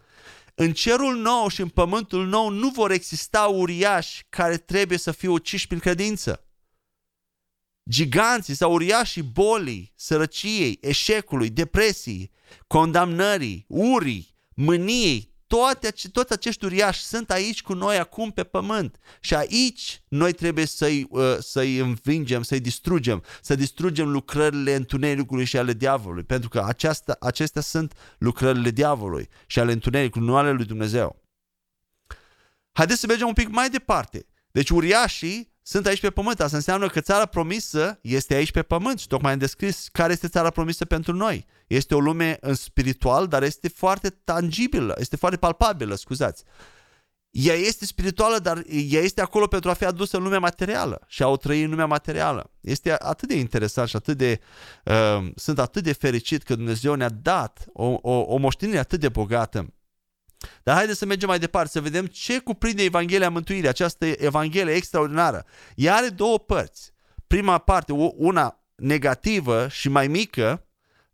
În 0.56 0.74
cerul 0.74 1.16
nou 1.16 1.48
și 1.48 1.62
în 1.62 1.70
pământul 1.70 2.28
nou 2.28 2.50
nu 2.50 2.70
vor 2.70 2.92
exista 2.92 3.44
uriași 3.44 4.26
care 4.30 4.58
trebuie 4.58 4.98
să 4.98 5.12
fie 5.12 5.28
uciși 5.28 5.68
prin 5.68 5.80
credință. 5.80 6.44
Giganții 7.90 8.56
sau 8.56 8.74
uriașii 8.74 9.22
bolii, 9.22 9.94
sărăciei, 9.96 10.78
eșecului, 10.82 11.50
depresii, 11.50 12.32
condamnării, 12.68 13.66
urii, 13.68 14.36
mâniei, 14.54 15.29
toate, 15.50 15.94
toți 16.12 16.34
acești 16.34 16.66
uriași 16.66 17.04
sunt 17.04 17.32
aici 17.32 17.62
cu 17.62 17.74
noi 17.74 17.98
acum 17.98 18.32
pe 18.32 18.44
pământ 18.44 19.00
și 19.20 19.36
aici 19.36 20.04
noi 20.08 20.34
trebuie 20.34 20.66
să-i, 20.66 21.08
uh, 21.10 21.38
să-i 21.40 21.78
învingem, 21.78 22.42
să-i 22.42 22.60
distrugem, 22.60 23.24
să 23.42 23.56
distrugem 23.56 24.10
lucrările 24.10 24.76
întunericului 24.76 25.46
și 25.46 25.58
ale 25.58 25.74
diavolului, 25.74 26.24
pentru 26.24 26.50
că 26.50 26.64
aceasta, 26.66 27.18
acestea 27.20 27.62
sunt 27.62 27.94
lucrările 28.18 28.72
diavolului 28.72 29.28
și 29.48 29.60
ale 29.60 29.72
întunericului, 29.72 30.28
nu 30.28 30.36
ale 30.36 30.52
lui 30.52 30.66
Dumnezeu. 30.66 31.24
Haideți 32.72 33.00
să 33.00 33.08
mergem 33.08 33.28
un 33.28 33.34
pic 33.34 33.50
mai 33.50 33.70
departe. 33.70 34.26
Deci 34.52 34.70
uriașii 34.70 35.54
sunt 35.70 35.86
aici 35.86 36.00
pe 36.00 36.10
pământ. 36.10 36.40
Asta 36.40 36.56
înseamnă 36.56 36.88
că 36.88 37.02
țara 37.02 37.26
promisă 37.26 38.00
este 38.02 38.34
aici 38.34 38.52
pe 38.52 38.62
pământ 38.62 39.00
și 39.00 39.08
tocmai 39.08 39.32
am 39.32 39.38
descris 39.38 39.88
care 39.92 40.12
este 40.12 40.28
țara 40.28 40.50
promisă 40.50 40.86
pentru 40.86 41.14
noi. 41.14 41.46
Este 41.68 41.96
o 41.96 42.00
lume 42.00 42.38
în 42.42 42.54
spiritual, 42.54 43.28
dar 43.28 43.44
este 43.44 43.68
foarte 43.68 44.10
tangibilă, 44.10 44.96
este 45.00 45.16
foarte 45.16 45.38
palpabilă, 45.38 45.96
scuzați. 45.96 46.44
Ea 47.30 47.54
este 47.54 47.86
spirituală, 47.86 48.38
dar 48.38 48.64
ea 48.68 49.02
este 49.02 49.22
acolo 49.22 49.48
pentru 49.48 49.70
a 49.70 49.74
fi 49.74 49.86
adusă 49.86 50.18
în 50.18 50.24
lumea 50.24 50.40
materială 50.40 51.02
și 51.08 51.24
a 51.24 51.28
o 51.28 51.38
trăi 51.38 51.64
în 51.64 51.70
lumea 51.70 51.86
materială. 51.86 52.52
Este 52.62 52.96
atât 53.00 53.28
de 53.28 53.36
interesant 53.36 53.88
și 53.90 53.96
atât 53.96 54.18
de, 54.18 54.40
uh, 54.86 55.32
sunt 55.36 55.60
atât 55.60 55.84
de 55.84 55.94
fericit 55.94 56.44
că 56.44 56.56
Dumnezeu 56.56 56.94
ne-a 56.94 57.10
dat 57.10 57.66
o, 57.74 57.98
o, 58.02 58.12
o 58.12 58.38
moștenire 58.38 58.78
atât 58.78 59.00
de 59.00 59.10
bogată 59.10 59.74
dar 60.64 60.76
haideți 60.76 60.98
să 60.98 61.06
mergem 61.06 61.28
mai 61.28 61.40
departe, 61.40 61.70
să 61.70 61.82
vedem 61.82 62.06
ce 62.06 62.40
cuprinde 62.40 62.84
Evanghelia 62.84 63.30
Mântuirii, 63.30 63.68
această 63.68 64.06
Evanghelie 64.06 64.74
extraordinară. 64.74 65.46
Ea 65.76 65.96
are 65.96 66.10
două 66.10 66.40
părți. 66.40 66.92
Prima 67.28 67.58
parte, 67.58 67.92
una 68.16 68.64
negativă 68.76 69.68
și 69.68 69.90
mai 69.90 70.08
mică, 70.08 70.64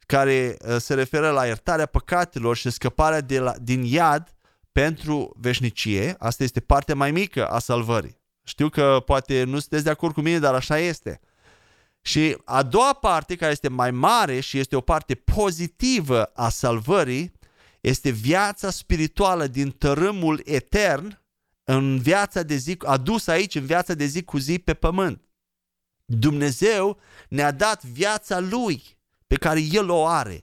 care 0.05 0.58
uh, 0.67 0.75
se 0.79 0.94
referă 0.94 1.29
la 1.29 1.46
iertarea 1.46 1.86
păcatelor 1.86 2.55
și 2.55 2.70
scăparea 2.70 3.22
de 3.22 3.39
la, 3.39 3.53
din 3.62 3.84
iad 3.84 4.36
pentru 4.72 5.36
veșnicie. 5.39 6.15
Asta 6.20 6.44
este 6.44 6.60
partea 6.60 6.96
mai 6.96 7.12
mică 7.12 7.48
a 7.48 7.60
salvării. 7.60 8.22
Știu 8.44 8.70
că 8.70 9.01
poate 9.05 9.44
nu 9.44 9.60
sunteți 9.60 9.84
de 9.84 9.89
acord 9.89 10.13
cu 10.13 10.22
mine, 10.22 10.39
dar 10.39 10.53
așa 10.53 10.77
este. 10.77 11.20
Și 12.01 12.38
a 12.46 12.63
doua 12.63 12.94
parte, 12.94 13.36
care 13.36 13.51
este 13.51 13.67
mai 13.67 13.91
mare 13.91 14.39
și 14.39 14.60
este 14.60 14.75
o 14.75 14.82
parte 14.82 15.15
pozitivă 15.15 16.24
a 16.24 16.50
salvării, 16.50 17.32
este 17.86 18.10
viața 18.10 18.70
spirituală 18.70 19.48
din 19.48 19.72
tărâmul 19.72 20.42
etern 20.46 21.22
în 21.63 22.00
viața 22.00 22.44
de 22.44 22.56
zi, 22.56 22.77
adus 22.80 23.27
aici 23.27 23.56
în 23.56 23.65
viața 23.65 23.94
de 23.94 24.06
zi 24.06 24.24
cu 24.24 24.38
zi 24.38 24.60
pe 24.60 24.74
pământ. 24.74 25.22
Dumnezeu 26.06 27.00
ne-a 27.30 27.51
dat 27.51 27.84
viața 27.84 28.39
Lui 28.39 28.98
pe 29.27 29.36
care 29.36 29.60
El 29.62 29.89
o 29.89 30.06
are 30.06 30.42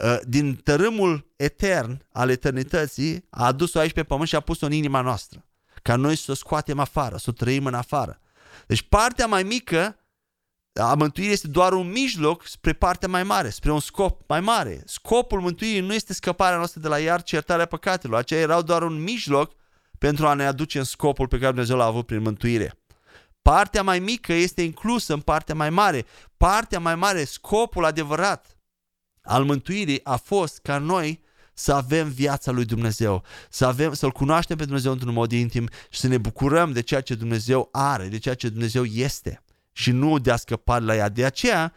ă, 0.00 0.20
din 0.26 0.54
tărâmul 0.56 1.32
etern 1.36 2.04
al 2.12 2.30
eternității, 2.30 3.26
a 3.30 3.46
adus-o 3.46 3.78
aici 3.78 3.92
pe 3.92 4.04
pământ 4.04 4.28
și 4.28 4.34
a 4.34 4.40
pus-o 4.40 4.66
în 4.66 4.72
inima 4.72 5.00
noastră. 5.00 5.46
Ca 5.82 5.96
noi 5.96 6.16
să 6.16 6.30
o 6.30 6.34
scoatem 6.34 6.78
afară, 6.78 7.16
să 7.16 7.26
o 7.30 7.32
trăim 7.32 7.66
în 7.66 7.74
afară. 7.74 8.20
Deci 8.66 8.82
partea 8.82 9.26
mai 9.26 9.42
mică 9.42 9.96
a 10.80 10.94
mântuirii 10.94 11.32
este 11.32 11.48
doar 11.48 11.72
un 11.72 11.90
mijloc 11.90 12.46
spre 12.46 12.72
partea 12.72 13.08
mai 13.08 13.22
mare, 13.22 13.50
spre 13.50 13.72
un 13.72 13.80
scop 13.80 14.28
mai 14.28 14.40
mare. 14.40 14.82
Scopul 14.86 15.40
mântuirii 15.40 15.80
nu 15.80 15.94
este 15.94 16.12
scăparea 16.12 16.56
noastră 16.56 16.80
de 16.80 16.88
la 16.88 16.98
iar, 16.98 17.22
ci 17.22 17.30
iertarea 17.30 17.66
păcatelor. 17.66 18.18
Aceia 18.18 18.40
erau 18.40 18.62
doar 18.62 18.82
un 18.82 19.02
mijloc 19.02 19.52
pentru 19.98 20.26
a 20.26 20.34
ne 20.34 20.46
aduce 20.46 20.78
în 20.78 20.84
scopul 20.84 21.28
pe 21.28 21.36
care 21.36 21.50
Dumnezeu 21.50 21.76
l-a 21.76 21.84
avut 21.84 22.06
prin 22.06 22.22
mântuire. 22.22 22.74
Partea 23.42 23.82
mai 23.82 23.98
mică 23.98 24.32
este 24.32 24.62
inclusă 24.62 25.12
în 25.12 25.20
partea 25.20 25.54
mai 25.54 25.70
mare. 25.70 26.06
Partea 26.36 26.80
mai 26.80 26.94
mare, 26.94 27.24
scopul 27.24 27.84
adevărat 27.84 28.56
al 29.22 29.44
mântuirii 29.44 30.00
a 30.04 30.16
fost 30.16 30.58
ca 30.58 30.78
noi 30.78 31.22
să 31.54 31.72
avem 31.72 32.08
viața 32.08 32.50
lui 32.50 32.64
Dumnezeu, 32.64 33.22
să 33.50 33.66
avem, 33.66 33.92
să-L 33.92 34.10
cunoaștem 34.10 34.56
pe 34.56 34.64
Dumnezeu 34.64 34.92
într-un 34.92 35.12
mod 35.12 35.32
intim 35.32 35.68
și 35.90 36.00
să 36.00 36.08
ne 36.08 36.18
bucurăm 36.18 36.72
de 36.72 36.80
ceea 36.80 37.00
ce 37.00 37.14
Dumnezeu 37.14 37.68
are, 37.72 38.06
de 38.08 38.18
ceea 38.18 38.34
ce 38.34 38.48
Dumnezeu 38.48 38.84
este 38.84 39.42
și 39.72 39.90
nu 39.90 40.18
de 40.18 40.30
a 40.30 40.36
scăpa 40.36 40.78
la 40.78 40.96
ea. 40.96 41.08
De 41.08 41.24
aceea, 41.24 41.74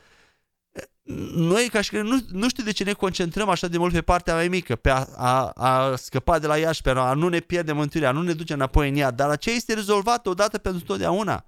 noi 1.36 1.70
ca 1.70 1.82
și 1.82 1.96
nu, 1.96 2.20
nu 2.32 2.50
știu 2.50 2.64
de 2.64 2.72
ce 2.72 2.84
ne 2.84 2.94
concentrăm 2.94 3.50
așa 3.50 3.68
de 3.68 3.78
mult 3.78 3.94
pe 3.94 4.02
partea 4.02 4.34
mai 4.34 4.48
mică, 4.48 4.75
pe 4.75 4.90
a, 4.90 5.08
a, 5.16 5.50
a 5.50 5.96
scăpa 5.96 6.40
de 6.40 6.48
la 6.48 6.60
ea 6.60 6.72
și 6.72 6.82
pe 6.82 6.90
a 6.90 7.14
nu 7.14 7.28
ne 7.28 7.40
pierde 7.40 7.72
mântuirea, 7.72 8.10
a 8.10 8.12
nu 8.12 8.22
ne 8.22 8.34
duce 8.34 8.54
înapoi 8.54 8.90
în 8.90 8.96
ea, 8.96 9.12
dar 9.12 9.30
aceea 9.30 9.56
este 9.56 9.74
rezolvată 9.74 10.30
odată 10.30 10.58
pentru 10.58 10.84
totdeauna. 10.84 11.46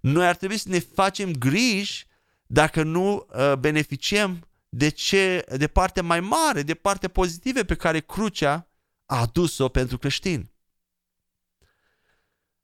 Noi 0.00 0.26
ar 0.26 0.36
trebui 0.36 0.56
să 0.56 0.68
ne 0.68 0.78
facem 0.78 1.32
griji 1.32 2.06
dacă 2.46 2.82
nu 2.82 3.26
uh, 3.30 3.52
beneficiem 3.58 4.48
de, 4.68 4.88
ce, 4.88 5.44
de 5.56 5.66
partea 5.66 6.02
mai 6.02 6.20
mare, 6.20 6.62
de 6.62 6.74
partea 6.74 7.08
pozitive 7.08 7.64
pe 7.64 7.74
care 7.74 8.00
crucea 8.00 8.68
a 9.06 9.20
adus-o 9.20 9.68
pentru 9.68 9.98
creștini. 9.98 10.52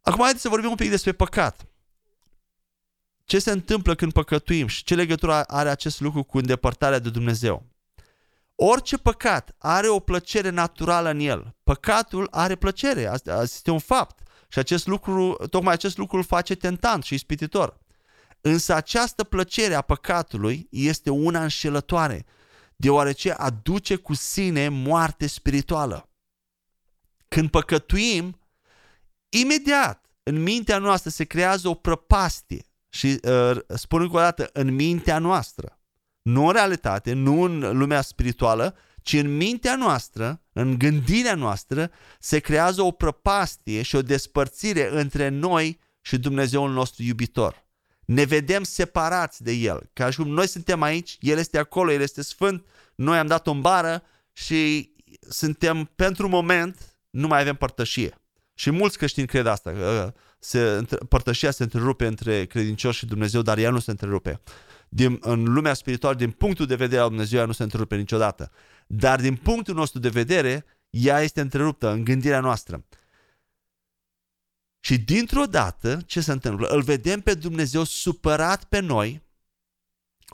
Acum 0.00 0.20
haideți 0.20 0.42
să 0.42 0.48
vorbim 0.48 0.70
un 0.70 0.76
pic 0.76 0.90
despre 0.90 1.12
păcat 1.12 1.66
ce 3.24 3.38
se 3.38 3.50
întâmplă 3.50 3.94
când 3.94 4.12
păcătuim 4.12 4.66
și 4.66 4.84
ce 4.84 4.94
legătură 4.94 5.42
are 5.42 5.68
acest 5.68 6.00
lucru 6.00 6.22
cu 6.22 6.38
îndepărtarea 6.38 6.98
de 6.98 7.10
Dumnezeu. 7.10 7.66
Orice 8.54 8.96
păcat 8.96 9.54
are 9.58 9.88
o 9.88 9.98
plăcere 9.98 10.48
naturală 10.48 11.10
în 11.10 11.20
el. 11.20 11.56
Păcatul 11.62 12.28
are 12.30 12.56
plăcere, 12.56 13.06
asta 13.06 13.42
este 13.42 13.70
un 13.70 13.78
fapt. 13.78 14.22
Și 14.48 14.58
acest 14.58 14.86
lucru, 14.86 15.36
tocmai 15.50 15.72
acest 15.72 15.96
lucru 15.96 16.16
îl 16.16 16.24
face 16.24 16.54
tentant 16.54 17.04
și 17.04 17.14
ispititor. 17.14 17.78
Însă 18.40 18.74
această 18.74 19.24
plăcere 19.24 19.74
a 19.74 19.80
păcatului 19.80 20.66
este 20.70 21.10
una 21.10 21.42
înșelătoare, 21.42 22.26
deoarece 22.76 23.30
aduce 23.30 23.96
cu 23.96 24.14
sine 24.14 24.68
moarte 24.68 25.26
spirituală. 25.26 26.08
Când 27.28 27.50
păcătuim, 27.50 28.40
imediat 29.28 30.10
în 30.22 30.42
mintea 30.42 30.78
noastră 30.78 31.10
se 31.10 31.24
creează 31.24 31.68
o 31.68 31.74
prăpastie 31.74 32.64
și 32.94 33.20
uh, 33.22 33.56
spun 33.74 34.00
încă 34.00 34.16
o 34.16 34.18
dată, 34.18 34.50
în 34.52 34.74
mintea 34.74 35.18
noastră, 35.18 35.78
nu 36.22 36.46
în 36.46 36.52
realitate, 36.52 37.12
nu 37.12 37.42
în 37.42 37.78
lumea 37.78 38.00
spirituală, 38.00 38.76
ci 39.02 39.12
în 39.12 39.36
mintea 39.36 39.76
noastră, 39.76 40.42
în 40.52 40.78
gândirea 40.78 41.34
noastră, 41.34 41.90
se 42.20 42.38
creează 42.38 42.82
o 42.82 42.90
prăpastie 42.90 43.82
și 43.82 43.96
o 43.96 44.02
despărțire 44.02 45.00
între 45.00 45.28
noi 45.28 45.80
și 46.00 46.18
Dumnezeul 46.18 46.72
nostru 46.72 47.02
iubitor. 47.02 47.66
Ne 48.04 48.24
vedem 48.24 48.62
separați 48.62 49.42
de 49.42 49.52
El, 49.52 49.90
ca 49.92 50.10
și 50.10 50.16
cum 50.16 50.28
noi 50.28 50.48
suntem 50.48 50.82
aici, 50.82 51.16
El 51.20 51.38
este 51.38 51.58
acolo, 51.58 51.92
El 51.92 52.00
este 52.00 52.22
sfânt, 52.22 52.66
noi 52.94 53.18
am 53.18 53.26
dat 53.26 53.46
o 53.46 53.54
bară 53.54 54.02
și 54.32 54.92
suntem, 55.28 55.90
pentru 55.96 56.28
moment, 56.28 56.96
nu 57.10 57.26
mai 57.26 57.40
avem 57.40 57.54
părtășie. 57.54 58.18
Și 58.54 58.70
mulți 58.70 58.98
creștini 58.98 59.26
cred 59.26 59.46
asta, 59.46 59.72
se, 60.38 60.86
părtășia 61.08 61.50
se 61.50 61.62
întrerupe 61.62 62.06
între 62.06 62.46
credincioși 62.46 62.98
și 62.98 63.06
Dumnezeu, 63.06 63.42
dar 63.42 63.58
ea 63.58 63.70
nu 63.70 63.78
se 63.78 63.90
întrerupe. 63.90 64.40
Din, 64.88 65.18
în 65.20 65.42
lumea 65.42 65.74
spirituală, 65.74 66.16
din 66.16 66.30
punctul 66.30 66.66
de 66.66 66.74
vedere 66.74 67.00
al 67.00 67.08
Dumnezeu, 67.08 67.38
ea 67.38 67.46
nu 67.46 67.52
se 67.52 67.62
întrerupe 67.62 67.96
niciodată. 67.96 68.50
Dar 68.86 69.20
din 69.20 69.36
punctul 69.36 69.74
nostru 69.74 69.98
de 69.98 70.08
vedere, 70.08 70.64
ea 70.90 71.20
este 71.20 71.40
întreruptă 71.40 71.90
în 71.90 72.04
gândirea 72.04 72.40
noastră. 72.40 72.84
Și 74.80 74.98
dintr-o 74.98 75.44
dată, 75.44 76.00
ce 76.06 76.20
se 76.20 76.32
întâmplă? 76.32 76.66
Îl 76.66 76.82
vedem 76.82 77.20
pe 77.20 77.34
Dumnezeu 77.34 77.84
supărat 77.84 78.64
pe 78.64 78.80
noi, 78.80 79.22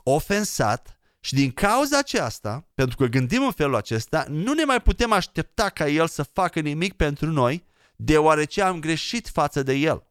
ofensat 0.03 0.99
și 1.19 1.33
din 1.33 1.51
cauza 1.51 1.97
aceasta, 1.97 2.67
pentru 2.73 2.97
că 2.97 3.05
gândim 3.05 3.43
în 3.43 3.51
felul 3.51 3.75
acesta, 3.75 4.25
nu 4.29 4.53
ne 4.53 4.63
mai 4.63 4.81
putem 4.81 5.11
aștepta 5.11 5.69
ca 5.69 5.87
El 5.87 6.07
să 6.07 6.23
facă 6.23 6.59
nimic 6.59 6.93
pentru 6.93 7.31
noi, 7.31 7.63
deoarece 8.03 8.61
am 8.61 8.79
greșit 8.79 9.27
față 9.27 9.63
de 9.63 9.73
El. 9.73 10.07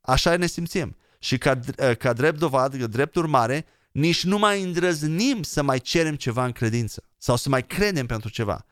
Așa 0.00 0.36
ne 0.36 0.46
simțim. 0.46 0.96
Și 1.18 1.38
ca, 1.38 1.60
ca 1.98 2.12
drept 2.12 2.38
dovadă, 2.38 2.86
drept 2.86 3.14
urmare, 3.14 3.66
nici 3.92 4.24
nu 4.24 4.38
mai 4.38 4.62
îndrăznim 4.62 5.42
să 5.42 5.62
mai 5.62 5.78
cerem 5.78 6.16
ceva 6.16 6.44
în 6.44 6.52
credință 6.52 7.04
sau 7.18 7.36
să 7.36 7.48
mai 7.48 7.66
credem 7.66 8.06
pentru 8.06 8.30
ceva. 8.30 8.64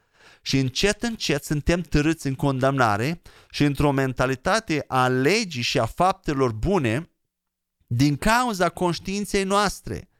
Și 0.43 0.59
încet, 0.59 1.03
încet 1.03 1.45
suntem 1.45 1.81
târâți 1.81 2.27
în 2.27 2.35
condamnare 2.35 3.23
și 3.51 3.65
într-o 3.65 3.91
mentalitate 3.91 4.85
a 4.87 5.09
legii 5.09 5.63
și 5.63 5.79
a 5.79 5.87
faptelor 5.87 6.53
bune 6.53 7.11
din 7.87 8.17
cauza 8.17 8.69
conștiinței 8.69 9.45
noastre, 9.45 10.11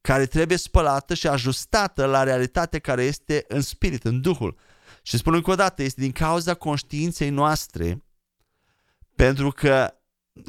care 0.00 0.26
trebuie 0.26 0.58
spălată 0.58 1.14
și 1.14 1.26
ajustată 1.26 2.04
la 2.04 2.22
realitatea 2.22 2.78
care 2.78 3.02
este 3.02 3.44
în 3.48 3.60
spirit, 3.60 4.04
în 4.04 4.20
Duhul. 4.20 4.58
Și 5.02 5.16
spun 5.16 5.34
încă 5.34 5.50
o 5.50 5.54
dată, 5.54 5.82
este 5.82 6.00
din 6.00 6.12
cauza 6.12 6.54
conștiinței 6.54 7.30
noastre, 7.30 8.04
pentru 9.14 9.50
că 9.50 9.94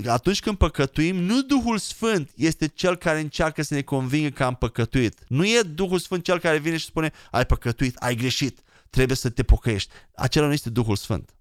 atunci 0.05 0.39
când 0.39 0.57
păcătuim, 0.57 1.15
nu 1.15 1.41
Duhul 1.41 1.77
Sfânt 1.77 2.31
este 2.36 2.67
cel 2.67 2.95
care 2.95 3.19
încearcă 3.19 3.62
să 3.62 3.74
ne 3.74 3.81
convingă 3.81 4.29
că 4.29 4.43
am 4.43 4.55
păcătuit. 4.55 5.24
Nu 5.27 5.45
e 5.45 5.62
Duhul 5.62 6.00
Sfânt 6.00 6.24
cel 6.24 6.39
care 6.39 6.57
vine 6.57 6.77
și 6.77 6.86
spune, 6.86 7.12
ai 7.31 7.45
păcătuit, 7.45 7.95
ai 7.95 8.15
greșit, 8.15 8.60
trebuie 8.89 9.17
să 9.17 9.29
te 9.29 9.43
pocăiești. 9.43 9.93
Acela 10.15 10.45
nu 10.45 10.53
este 10.53 10.69
Duhul 10.69 10.95
Sfânt, 10.95 11.36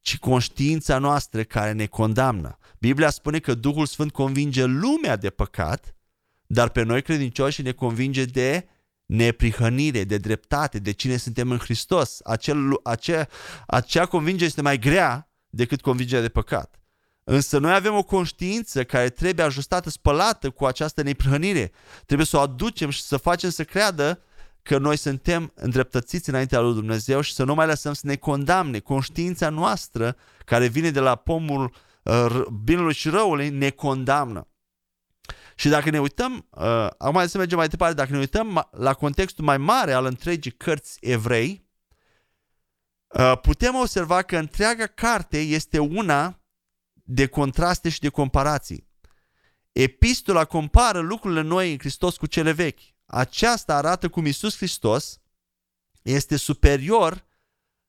ci 0.00 0.18
conștiința 0.18 0.98
noastră 0.98 1.42
care 1.42 1.72
ne 1.72 1.86
condamnă. 1.86 2.58
Biblia 2.78 3.10
spune 3.10 3.38
că 3.38 3.54
Duhul 3.54 3.86
Sfânt 3.86 4.12
convinge 4.12 4.64
lumea 4.64 5.16
de 5.16 5.30
păcat, 5.30 5.94
dar 6.46 6.68
pe 6.68 6.82
noi 6.82 7.02
credincioși 7.02 7.62
ne 7.62 7.72
convinge 7.72 8.24
de 8.24 8.68
neprihănire, 9.06 10.04
de 10.04 10.16
dreptate, 10.16 10.78
de 10.78 10.90
cine 10.90 11.16
suntem 11.16 11.50
în 11.50 11.58
Hristos. 11.58 12.20
Acel, 12.24 12.80
acea, 12.82 13.26
acea 13.66 14.06
convingere 14.06 14.44
este 14.44 14.62
mai 14.62 14.78
grea 14.78 15.30
decât 15.48 15.80
convingerea 15.80 16.22
de 16.22 16.28
păcat. 16.28 16.80
Însă 17.24 17.58
noi 17.58 17.74
avem 17.74 17.94
o 17.94 18.02
conștiință 18.02 18.84
care 18.84 19.08
trebuie 19.08 19.44
ajustată, 19.44 19.90
spălată 19.90 20.50
cu 20.50 20.64
această 20.64 21.02
neprihănire. 21.02 21.72
Trebuie 22.04 22.26
să 22.26 22.36
o 22.36 22.40
aducem 22.40 22.90
și 22.90 23.02
să 23.02 23.16
facem 23.16 23.50
să 23.50 23.64
creadă 23.64 24.20
că 24.62 24.78
noi 24.78 24.96
suntem 24.96 25.52
îndreptățiți 25.54 26.28
înaintea 26.28 26.60
lui 26.60 26.74
Dumnezeu 26.74 27.20
și 27.20 27.34
să 27.34 27.44
nu 27.44 27.54
mai 27.54 27.66
lăsăm 27.66 27.92
să 27.92 28.02
ne 28.04 28.16
condamne. 28.16 28.78
Conștiința 28.78 29.48
noastră, 29.48 30.16
care 30.44 30.66
vine 30.66 30.90
de 30.90 31.00
la 31.00 31.14
pomul 31.14 31.74
uh, 32.02 32.42
binelui 32.64 32.94
și 32.94 33.08
răului, 33.08 33.48
ne 33.48 33.70
condamnă. 33.70 34.48
Și 35.58 35.68
dacă 35.68 35.90
ne 35.90 36.00
uităm, 36.00 36.46
uh, 36.50 36.88
acum 36.98 37.26
să 37.26 37.38
mergem 37.38 37.58
mai 37.58 37.68
departe, 37.68 37.94
dacă 37.94 38.12
ne 38.12 38.18
uităm 38.18 38.68
la 38.70 38.94
contextul 38.94 39.44
mai 39.44 39.58
mare 39.58 39.92
al 39.92 40.04
întregii 40.04 40.50
cărți 40.50 40.96
evrei, 41.00 41.68
uh, 43.06 43.38
putem 43.42 43.74
observa 43.74 44.22
că 44.22 44.36
întreaga 44.36 44.86
carte 44.86 45.40
este 45.40 45.78
una 45.78 46.40
de 46.92 47.26
contraste 47.26 47.88
și 47.88 48.00
de 48.00 48.08
comparații. 48.08 48.88
Epistola 49.72 50.44
compară 50.44 51.00
lucrurile 51.00 51.40
noi 51.40 51.72
în 51.72 51.78
Hristos 51.78 52.16
cu 52.16 52.26
cele 52.26 52.52
vechi. 52.52 52.80
Aceasta 53.06 53.76
arată 53.76 54.08
cum 54.08 54.26
Isus 54.26 54.56
Hristos 54.56 55.20
este 56.02 56.36
superior 56.36 57.25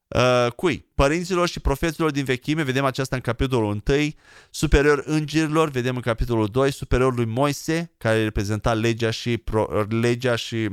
uh, 0.07 0.51
cui? 0.55 0.85
Părinților 0.95 1.47
și 1.47 1.59
profeților 1.59 2.11
din 2.11 2.23
vechime, 2.23 2.63
vedem 2.63 2.85
aceasta 2.85 3.15
în 3.15 3.21
capitolul 3.21 3.81
1, 3.87 4.09
superior 4.49 5.03
îngerilor, 5.05 5.69
vedem 5.69 5.95
în 5.95 6.01
capitolul 6.01 6.47
2, 6.47 6.71
superior 6.71 7.15
lui 7.15 7.25
Moise, 7.25 7.91
care 7.97 8.23
reprezenta 8.23 8.73
legea 8.73 9.09
și, 9.09 9.37
pro, 9.37 9.85
legea 9.89 10.35
și 10.35 10.69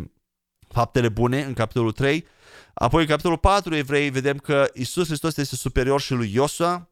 faptele 0.69 1.09
bune 1.09 1.43
în 1.43 1.53
capitolul 1.53 1.93
3. 1.93 2.27
Apoi 2.75 3.03
în 3.03 3.09
capitolul 3.09 3.39
4 3.39 3.75
evrei 3.75 4.11
vedem 4.11 4.39
că 4.39 4.71
Isus 4.75 5.07
Hristos 5.07 5.37
este 5.37 5.57
superior 5.57 6.01
și 6.01 6.13
lui 6.13 6.33
Iosua, 6.35 6.89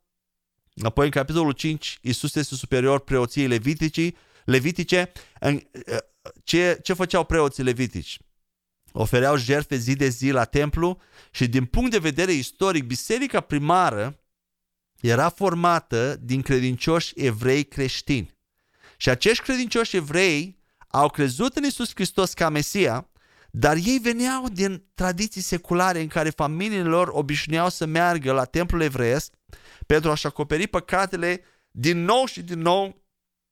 Apoi 0.82 1.04
în 1.04 1.10
capitolul 1.10 1.52
5, 1.52 1.98
Isus 2.02 2.34
este 2.34 2.54
superior 2.54 3.00
preoției 3.00 3.46
leviticii, 3.46 4.16
levitice. 4.44 5.12
În, 5.40 5.62
ce, 6.44 6.78
ce 6.82 6.92
făceau 6.92 7.24
preoții 7.24 7.62
levitici? 7.62 8.18
Ofereau 8.92 9.36
jertfe 9.36 9.76
zi 9.76 9.94
de 9.94 10.08
zi 10.08 10.30
la 10.30 10.44
templu 10.44 11.00
și 11.30 11.48
din 11.48 11.64
punct 11.64 11.90
de 11.90 11.98
vedere 11.98 12.32
istoric, 12.32 12.84
biserica 12.84 13.40
primară 13.40 14.16
era 15.00 15.28
formată 15.28 16.16
din 16.22 16.42
credincioși 16.42 17.12
evrei 17.16 17.64
creștini. 17.64 18.36
Și 18.96 19.08
acești 19.08 19.42
credincioși 19.42 19.96
evrei 19.96 20.60
au 20.88 21.08
crezut 21.08 21.56
în 21.56 21.64
Isus 21.64 21.90
Hristos 21.94 22.32
ca 22.32 22.48
Mesia, 22.48 23.10
dar 23.50 23.76
ei 23.76 23.98
veneau 24.02 24.48
din 24.48 24.84
tradiții 24.94 25.40
seculare 25.40 26.00
în 26.00 26.08
care 26.08 26.30
familiile 26.30 26.82
lor 26.82 27.08
obișnuiau 27.12 27.68
să 27.68 27.86
meargă 27.86 28.32
la 28.32 28.44
templul 28.44 28.80
evreiesc 28.80 29.32
pentru 29.86 30.10
a-și 30.10 30.26
acoperi 30.26 30.66
păcatele 30.66 31.44
din 31.70 32.04
nou 32.04 32.24
și 32.24 32.42
din 32.42 32.58
nou 32.60 33.04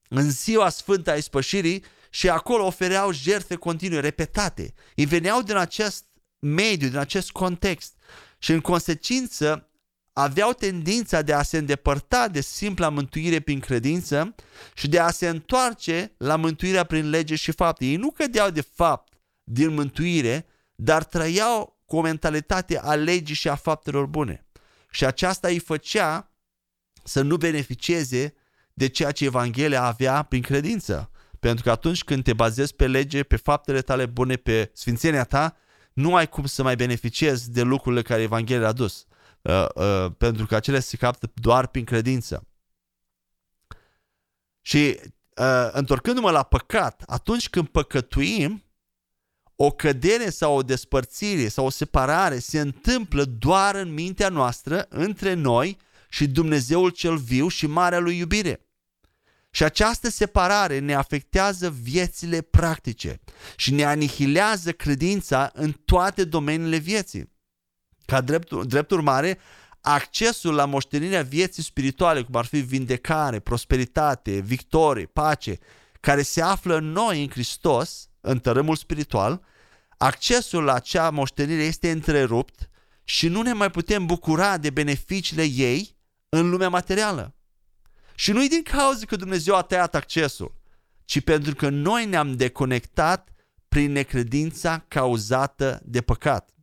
în 0.09 0.29
ziua 0.31 0.69
sfântă 0.69 1.11
a 1.11 1.15
ispășirii 1.15 1.83
și 2.13 2.29
acolo 2.29 2.65
ofereau 2.65 3.11
jertfe 3.11 3.55
continue, 3.55 3.99
repetate. 3.99 4.73
Ei 4.95 5.05
veneau 5.05 5.41
din 5.41 5.55
acest 5.55 6.05
mediu, 6.39 6.87
din 6.87 6.97
acest 6.97 7.31
context 7.31 7.93
și 8.37 8.51
în 8.51 8.59
consecință 8.59 9.69
aveau 10.13 10.53
tendința 10.53 11.21
de 11.21 11.33
a 11.33 11.41
se 11.41 11.57
îndepărta 11.57 12.27
de 12.27 12.41
simpla 12.41 12.89
mântuire 12.89 13.39
prin 13.39 13.59
credință 13.59 14.35
și 14.73 14.87
de 14.87 14.99
a 14.99 15.11
se 15.11 15.27
întoarce 15.27 16.13
la 16.17 16.35
mântuirea 16.35 16.83
prin 16.83 17.09
lege 17.09 17.35
și 17.35 17.51
fapte. 17.51 17.85
Ei 17.85 17.95
nu 17.95 18.11
cădeau 18.11 18.49
de 18.49 18.61
fapt 18.61 19.13
din 19.43 19.73
mântuire, 19.73 20.45
dar 20.75 21.03
trăiau 21.03 21.79
cu 21.85 21.97
o 21.97 22.01
mentalitate 22.01 22.79
a 22.79 22.95
legii 22.95 23.35
și 23.35 23.49
a 23.49 23.55
faptelor 23.55 24.05
bune. 24.05 24.45
Și 24.89 25.05
aceasta 25.05 25.47
îi 25.47 25.59
făcea 25.59 26.31
să 27.03 27.21
nu 27.21 27.37
beneficieze 27.37 28.33
de 28.73 28.87
ceea 28.87 29.11
ce 29.11 29.25
Evanghelia 29.25 29.83
avea 29.83 30.23
prin 30.23 30.41
credință. 30.41 31.10
Pentru 31.41 31.63
că 31.63 31.71
atunci 31.71 32.03
când 32.03 32.23
te 32.23 32.33
bazezi 32.33 32.75
pe 32.75 32.87
lege, 32.87 33.23
pe 33.23 33.35
faptele 33.35 33.81
tale 33.81 34.05
bune, 34.05 34.35
pe 34.35 34.71
sfințenia 34.73 35.23
ta, 35.23 35.57
nu 35.93 36.15
ai 36.15 36.29
cum 36.29 36.45
să 36.45 36.63
mai 36.63 36.75
beneficiezi 36.75 37.51
de 37.51 37.61
lucrurile 37.61 38.01
care 38.01 38.21
Evanghelia 38.21 38.67
a 38.67 38.71
dus. 38.71 39.05
Uh, 39.41 39.65
uh, 39.75 40.11
pentru 40.17 40.45
că 40.45 40.55
acele 40.55 40.79
se 40.79 40.97
captă 40.97 41.31
doar 41.33 41.67
prin 41.67 41.83
credință. 41.83 42.47
Și 44.61 44.99
uh, 45.37 45.69
întorcându-mă 45.71 46.31
la 46.31 46.43
păcat, 46.43 47.03
atunci 47.05 47.49
când 47.49 47.67
păcătuim, 47.67 48.63
o 49.55 49.71
cădere 49.71 50.29
sau 50.29 50.55
o 50.55 50.61
despărțire 50.63 51.47
sau 51.47 51.65
o 51.65 51.69
separare 51.69 52.39
se 52.39 52.59
întâmplă 52.59 53.23
doar 53.23 53.75
în 53.75 53.93
mintea 53.93 54.29
noastră, 54.29 54.85
între 54.89 55.33
noi 55.33 55.77
și 56.09 56.27
Dumnezeul 56.27 56.89
cel 56.89 57.17
viu 57.17 57.47
și 57.47 57.67
marea 57.67 57.99
lui 57.99 58.17
iubire. 58.17 58.65
Și 59.51 59.63
această 59.63 60.09
separare 60.09 60.79
ne 60.79 60.93
afectează 60.93 61.69
viețile 61.69 62.41
practice 62.41 63.19
și 63.55 63.73
ne 63.73 63.83
anihilează 63.83 64.71
credința 64.71 65.51
în 65.53 65.71
toate 65.85 66.23
domeniile 66.23 66.77
vieții. 66.77 67.29
Ca 68.05 68.21
drept, 68.21 68.53
drept 68.53 68.91
urmare, 68.91 69.39
accesul 69.81 70.53
la 70.53 70.65
moștenirea 70.65 71.23
vieții 71.23 71.63
spirituale, 71.63 72.21
cum 72.21 72.35
ar 72.35 72.45
fi 72.45 72.59
vindecare, 72.59 73.39
prosperitate, 73.39 74.39
victorie, 74.39 75.05
pace, 75.05 75.57
care 75.99 76.21
se 76.21 76.41
află 76.41 76.75
în 76.75 76.91
noi 76.91 77.21
în 77.21 77.29
Hristos, 77.29 78.09
în 78.21 78.39
tărâmul 78.39 78.75
spiritual, 78.75 79.41
accesul 79.97 80.63
la 80.63 80.73
acea 80.73 81.09
moștenire 81.09 81.63
este 81.63 81.91
întrerupt 81.91 82.69
și 83.03 83.27
nu 83.27 83.41
ne 83.41 83.53
mai 83.53 83.71
putem 83.71 84.05
bucura 84.05 84.57
de 84.57 84.69
beneficiile 84.69 85.43
ei 85.43 85.97
în 86.29 86.49
lumea 86.49 86.69
materială. 86.69 87.35
Și 88.21 88.31
nu-i 88.31 88.47
din 88.47 88.63
cauza 88.63 89.05
că 89.05 89.15
Dumnezeu 89.15 89.55
a 89.55 89.61
tăiat 89.61 89.95
accesul, 89.95 90.55
ci 91.05 91.21
pentru 91.21 91.55
că 91.55 91.69
noi 91.69 92.05
ne-am 92.05 92.35
deconectat 92.35 93.29
prin 93.67 93.91
necredința 93.91 94.85
cauzată 94.87 95.81
de 95.83 96.01
păcat. 96.01 96.55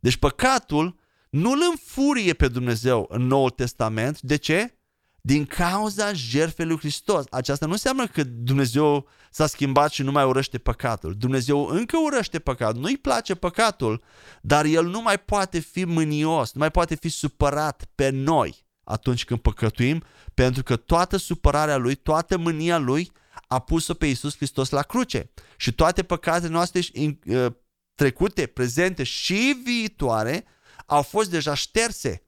Deci 0.00 0.16
păcatul 0.16 0.98
nu 1.30 1.50
îl 1.50 1.58
înfurie 1.70 2.32
pe 2.32 2.48
Dumnezeu 2.48 3.06
în 3.08 3.26
Noul 3.26 3.50
Testament. 3.50 4.20
De 4.20 4.36
ce? 4.36 4.74
din 5.20 5.46
cauza 5.46 6.12
jertfei 6.12 6.66
lui 6.66 6.78
Hristos. 6.78 7.24
Aceasta 7.30 7.66
nu 7.66 7.72
înseamnă 7.72 8.06
că 8.06 8.24
Dumnezeu 8.24 9.08
s-a 9.30 9.46
schimbat 9.46 9.90
și 9.90 10.02
nu 10.02 10.12
mai 10.12 10.24
urăște 10.24 10.58
păcatul. 10.58 11.16
Dumnezeu 11.16 11.66
încă 11.66 11.96
urăște 11.98 12.38
păcatul, 12.38 12.80
nu-i 12.80 12.96
place 12.96 13.34
păcatul, 13.34 14.02
dar 14.40 14.64
El 14.64 14.86
nu 14.86 15.02
mai 15.02 15.18
poate 15.18 15.58
fi 15.58 15.84
mânios, 15.84 16.52
nu 16.52 16.60
mai 16.60 16.70
poate 16.70 16.94
fi 16.94 17.08
supărat 17.08 17.90
pe 17.94 18.08
noi. 18.10 18.68
Atunci 18.84 19.24
când 19.24 19.40
păcătuim, 19.40 20.04
pentru 20.34 20.62
că 20.62 20.76
toată 20.76 21.16
supărarea 21.16 21.76
lui, 21.76 21.94
toată 21.94 22.38
mânia 22.38 22.78
lui 22.78 23.12
a 23.46 23.58
pus-o 23.58 23.94
pe 23.94 24.06
Iisus 24.06 24.36
Hristos 24.36 24.70
la 24.70 24.82
cruce. 24.82 25.30
Și 25.56 25.72
toate 25.72 26.02
păcatele 26.02 26.52
noastre 26.52 26.80
uh, 27.26 27.46
trecute, 27.94 28.46
prezente 28.46 29.02
și 29.02 29.60
viitoare 29.64 30.44
au 30.86 31.02
fost 31.02 31.30
deja 31.30 31.54
șterse 31.54 32.22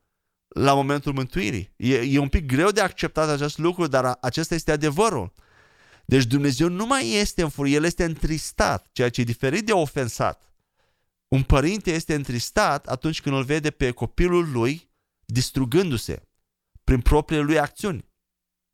la 0.49 0.75
momentul 0.75 1.13
mântuirii. 1.13 1.73
E, 1.77 1.97
e 1.97 2.19
un 2.19 2.29
pic 2.29 2.47
greu 2.47 2.71
de 2.71 2.81
acceptat 2.81 3.29
acest 3.29 3.59
lucru, 3.59 3.87
dar 3.87 4.19
acesta 4.21 4.55
este 4.55 4.73
adevărul. 4.73 5.33
Deci 6.05 6.25
Dumnezeu 6.25 6.69
nu 6.69 6.87
mai 6.87 7.11
este 7.11 7.43
în 7.43 7.49
furie, 7.49 7.75
El 7.75 7.85
este 7.85 8.05
întristat, 8.05 8.89
ceea 8.93 9.09
ce 9.09 9.21
e 9.21 9.25
diferit 9.25 9.67
de 9.67 9.73
ofensat. 9.73 10.53
Un 11.29 11.43
părinte 11.43 11.93
este 11.93 12.15
întristat 12.15 12.87
atunci 12.87 13.21
când 13.21 13.37
îl 13.37 13.45
vede 13.45 13.71
pe 13.71 13.91
copilul 13.91 14.51
lui 14.53 14.91
distrugându-se 15.25 16.23
prin 16.93 17.05
propriile 17.05 17.45
lui 17.45 17.59
acțiuni. 17.59 18.05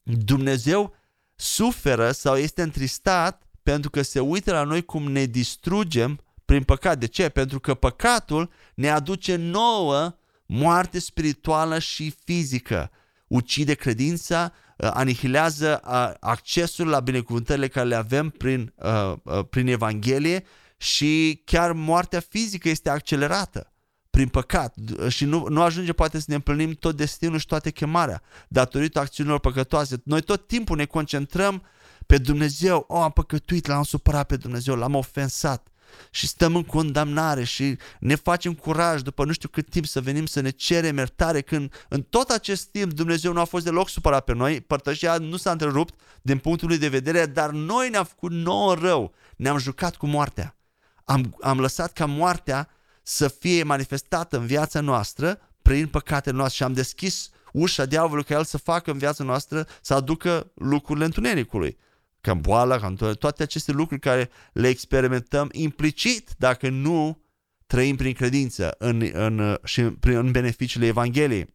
Dumnezeu 0.03 0.95
suferă 1.35 2.13
sau 2.13 2.37
este 2.37 2.63
întristat 2.63 3.43
pentru 3.63 3.91
că 3.91 4.03
se 4.03 4.21
uită 4.21 4.53
la 4.53 4.63
noi 4.63 4.85
cum 4.85 5.11
ne 5.13 5.25
distrugem 5.25 6.21
prin 6.45 6.63
păcat. 6.63 6.99
De 6.99 7.07
ce? 7.07 7.29
Pentru 7.29 7.61
că 7.61 7.75
păcatul 7.75 8.51
ne 8.75 8.91
aduce 8.91 9.37
nouă 9.37 10.17
moarte 10.47 10.99
spirituală 10.99 11.79
și 11.79 12.15
fizică. 12.25 12.91
Ucide 13.27 13.75
credința, 13.75 14.53
uh, 14.77 14.91
anihilează 14.93 15.81
uh, 15.85 16.13
accesul 16.21 16.89
la 16.89 17.01
binecuvântările 17.01 17.69
care 17.69 17.87
le 17.87 17.97
avem 17.97 18.31
prin, 18.31 18.75
uh, 18.77 19.45
prin 19.51 19.67
Evanghelie 19.67 20.45
și 20.77 21.43
chiar 21.45 21.73
moartea 21.73 22.21
fizică 22.21 22.69
este 22.69 22.91
accelerată 22.91 23.73
prin 24.19 24.31
păcat 24.31 24.75
și 25.09 25.25
nu, 25.25 25.47
nu 25.49 25.63
ajunge 25.63 25.93
poate 25.93 26.19
să 26.19 26.25
ne 26.29 26.35
împlinim 26.35 26.73
tot 26.73 26.97
destinul 26.97 27.39
și 27.39 27.47
toate 27.47 27.71
chemarea 27.71 28.23
datorită 28.49 28.99
acțiunilor 28.99 29.39
păcătoase. 29.39 30.01
Noi 30.05 30.21
tot 30.21 30.47
timpul 30.47 30.77
ne 30.77 30.85
concentrăm 30.85 31.63
pe 32.07 32.19
Dumnezeu. 32.19 32.85
Oh, 32.89 33.01
am 33.03 33.11
păcătuit, 33.11 33.67
l-am 33.67 33.83
supărat 33.83 34.27
pe 34.27 34.37
Dumnezeu, 34.37 34.75
l-am 34.75 34.95
ofensat 34.95 35.69
și 36.11 36.27
stăm 36.27 36.57
în 36.57 36.63
condamnare 36.63 37.45
și 37.45 37.79
ne 38.01 38.15
facem 38.15 38.55
curaj 38.55 39.01
după 39.01 39.25
nu 39.25 39.33
știu 39.33 39.49
cât 39.49 39.71
timp 39.71 39.87
să 39.87 40.01
venim 40.01 40.27
să 40.27 40.41
ne 40.41 40.51
cerem 40.51 40.97
iertare 40.97 41.41
când 41.41 41.87
în 41.89 42.03
tot 42.03 42.29
acest 42.31 42.67
timp 42.67 42.93
Dumnezeu 42.93 43.33
nu 43.33 43.41
a 43.41 43.45
fost 43.45 43.65
deloc 43.65 43.89
supărat 43.89 44.25
pe 44.25 44.35
noi, 44.35 44.61
părtășia 44.61 45.17
nu 45.17 45.37
s-a 45.37 45.51
întrerupt 45.51 46.01
din 46.23 46.39
punctul 46.39 46.69
lui 46.69 46.79
de 46.79 46.89
vedere, 46.89 47.27
dar 47.27 47.51
noi 47.51 47.89
ne-am 47.89 48.05
făcut 48.05 48.31
nouă 48.31 48.75
rău, 48.75 49.15
ne-am 49.37 49.59
jucat 49.59 49.97
cu 49.97 50.07
moartea. 50.07 50.57
Am, 51.05 51.37
am 51.41 51.61
lăsat 51.61 51.93
ca 51.93 52.07
moartea 52.07 52.69
să 53.09 53.29
fie 53.29 53.63
manifestată 53.63 54.37
în 54.37 54.47
viața 54.47 54.81
noastră 54.81 55.41
prin 55.63 55.87
păcatele 55.87 56.37
noastre 56.37 56.57
și 56.57 56.63
am 56.63 56.73
deschis 56.73 57.31
ușa 57.53 57.85
diavolului 57.85 58.25
ca 58.25 58.35
el 58.35 58.45
să 58.45 58.59
facă 58.59 58.91
în 58.91 58.99
viața 58.99 59.25
noastră 59.25 59.67
să 59.81 59.95
aducă 59.95 60.51
lucrurile 60.55 61.05
întunericului 61.05 61.79
ca 62.21 62.35
boala, 62.35 62.79
ca 62.79 62.95
toate 63.19 63.43
aceste 63.43 63.73
lucruri 63.73 64.01
care 64.01 64.31
le 64.53 64.69
experimentăm 64.69 65.49
implicit 65.53 66.31
dacă 66.39 66.69
nu 66.69 67.23
trăim 67.67 67.97
prin 67.97 68.13
credință 68.13 68.75
în, 68.79 69.11
în, 69.13 69.59
și 69.65 69.83
prin, 69.83 70.17
în 70.17 70.31
beneficiile 70.31 70.87
Evangheliei. 70.87 71.55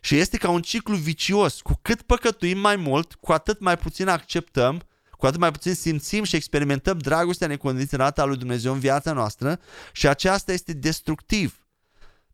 Și 0.00 0.16
este 0.16 0.36
ca 0.36 0.50
un 0.50 0.62
ciclu 0.62 0.96
vicios. 0.96 1.60
Cu 1.60 1.78
cât 1.82 2.02
păcătuim 2.02 2.58
mai 2.58 2.76
mult, 2.76 3.14
cu 3.14 3.32
atât 3.32 3.60
mai 3.60 3.78
puțin 3.78 4.08
acceptăm, 4.08 4.82
cu 5.22 5.28
atât 5.28 5.40
mai 5.40 5.50
puțin 5.50 5.74
simțim 5.74 6.24
și 6.24 6.36
experimentăm 6.36 6.98
dragostea 6.98 7.46
necondiționată 7.46 8.20
a 8.20 8.24
lui 8.24 8.36
Dumnezeu 8.36 8.72
în 8.72 8.78
viața 8.78 9.12
noastră 9.12 9.60
și 9.92 10.08
aceasta 10.08 10.52
este 10.52 10.72
destructiv. 10.72 11.66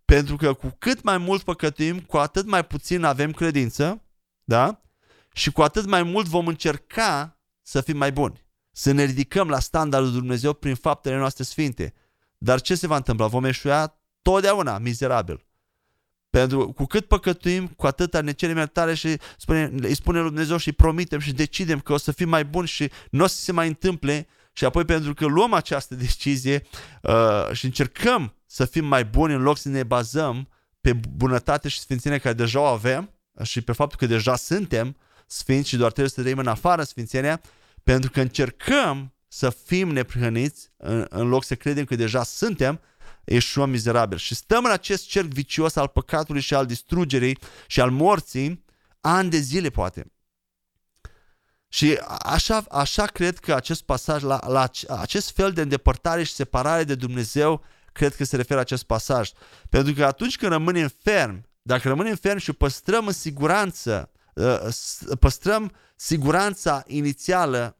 Pentru 0.05 0.37
că 0.37 0.53
cu 0.53 0.77
cât 0.79 1.03
mai 1.03 1.19
mult 1.19 1.43
păcătuim, 1.43 2.01
cu 2.01 2.17
atât 2.17 2.47
mai 2.47 2.65
puțin 2.65 3.05
avem 3.05 3.33
credință, 3.33 4.03
da? 4.45 4.83
și 5.33 5.53
cu 5.53 5.63
atât 5.63 5.87
mai 5.87 6.03
mult 6.03 6.27
vom 6.27 6.47
încerca 6.47 7.39
să 7.63 7.81
fim 7.81 7.97
mai 7.97 8.13
buni, 8.13 8.47
să 8.73 8.93
ne 8.93 9.05
ridicăm 9.05 9.49
la 9.49 9.59
standardul 9.59 10.13
Dumnezeu 10.13 10.53
prin 10.53 10.75
faptele 10.75 11.17
noastre 11.17 11.45
sfinte. 11.45 11.95
Dar 12.39 12.61
ce 12.61 12.75
se 12.75 12.87
va 12.87 12.97
întâmpla? 12.97 13.27
Vom 13.27 13.45
eșua 13.45 14.01
totdeauna 14.23 14.79
mizerabil. 14.79 15.47
Pentru 16.31 16.73
cu 16.73 16.85
cât 16.85 17.07
păcătuim, 17.07 17.67
cu 17.67 17.87
atât 17.87 18.21
ne 18.21 18.33
cerem 18.33 18.57
iertare 18.57 18.95
și 18.95 19.17
spune, 19.39 19.73
îi 19.81 19.95
spune 19.95 20.19
lui 20.19 20.29
Dumnezeu 20.29 20.57
și 20.57 20.73
promitem 20.73 21.19
și 21.19 21.33
decidem 21.33 21.81
că 21.81 21.93
o 21.93 21.97
să 21.97 22.13
fim 22.13 22.29
mai 22.29 22.45
buni 22.45 22.67
și 22.67 22.91
nu 23.11 23.25
o 23.25 23.27
să 23.27 23.37
se 23.37 23.53
mai 23.53 23.69
întâmple. 23.69 24.27
Și 24.53 24.65
apoi 24.65 24.85
pentru 24.85 25.15
că 25.15 25.27
luăm 25.27 25.53
această 25.53 25.95
decizie 25.95 26.63
uh, 27.03 27.49
și 27.53 27.65
încercăm 27.65 28.35
să 28.47 28.65
fim 28.65 28.85
mai 28.85 29.05
buni 29.05 29.35
în 29.35 29.43
loc 29.43 29.59
să 29.59 29.69
ne 29.69 29.83
bazăm 29.83 30.49
pe 30.81 30.93
bunătate 31.17 31.69
și 31.69 31.81
sfințenie 31.81 32.19
care 32.19 32.35
deja 32.35 32.61
o 32.61 32.65
avem 32.65 33.11
și 33.43 33.61
pe 33.61 33.73
faptul 33.73 33.99
că 33.99 34.07
deja 34.07 34.37
suntem, 34.37 34.97
sfinți 35.27 35.69
și 35.69 35.77
doar 35.77 35.91
trebuie 35.91 36.13
să 36.15 36.21
trăim 36.21 36.39
în 36.39 36.47
afară 36.47 36.83
sfințenia, 36.83 37.41
pentru 37.83 38.11
că 38.11 38.21
încercăm 38.21 39.13
să 39.29 39.51
fim 39.51 39.89
neprihăniți 39.89 40.71
în, 40.77 41.07
în 41.09 41.29
loc 41.29 41.45
să 41.45 41.55
credem 41.55 41.85
că 41.85 41.97
deja 41.97 42.23
suntem, 42.23 42.81
eșuăm 43.35 43.71
mizerabil. 43.71 44.19
Și 44.19 44.35
stăm 44.35 44.65
în 44.65 44.71
acest 44.71 45.07
cerc 45.07 45.27
vicios 45.27 45.77
al 45.77 45.89
păcatului 45.89 46.41
și 46.41 46.55
al 46.55 46.67
distrugerii 46.67 47.39
și 47.67 47.81
al 47.81 47.91
morții 47.91 48.65
ani 49.01 49.31
de 49.31 49.39
zile 49.39 49.71
poate. 49.71 50.13
Și 51.69 51.99
așa, 52.19 52.65
așa 52.71 53.07
cred 53.07 53.39
că 53.39 53.55
acest 53.55 53.83
pasaj, 53.83 54.23
la, 54.23 54.41
la 54.47 54.71
acest 54.89 55.31
fel 55.31 55.53
de 55.53 55.61
îndepărtare 55.61 56.23
și 56.23 56.33
separare 56.33 56.85
de 56.85 56.95
Dumnezeu, 56.95 57.65
cred 57.93 58.15
că 58.15 58.25
se 58.25 58.37
referă 58.37 58.61
acest 58.61 58.83
pasaj. 58.83 59.31
Pentru 59.69 59.93
că 59.93 60.05
atunci 60.05 60.37
când 60.37 60.53
rămânem 60.53 60.91
ferm, 61.03 61.47
dacă 61.63 61.89
rămânem 61.89 62.15
ferm 62.15 62.39
și 62.39 62.53
păstrăm 62.53 63.07
în 63.07 63.13
siguranță 63.13 64.11
Uh, 64.39 65.17
păstrăm 65.19 65.73
siguranța 65.97 66.83
inițială 66.87 67.79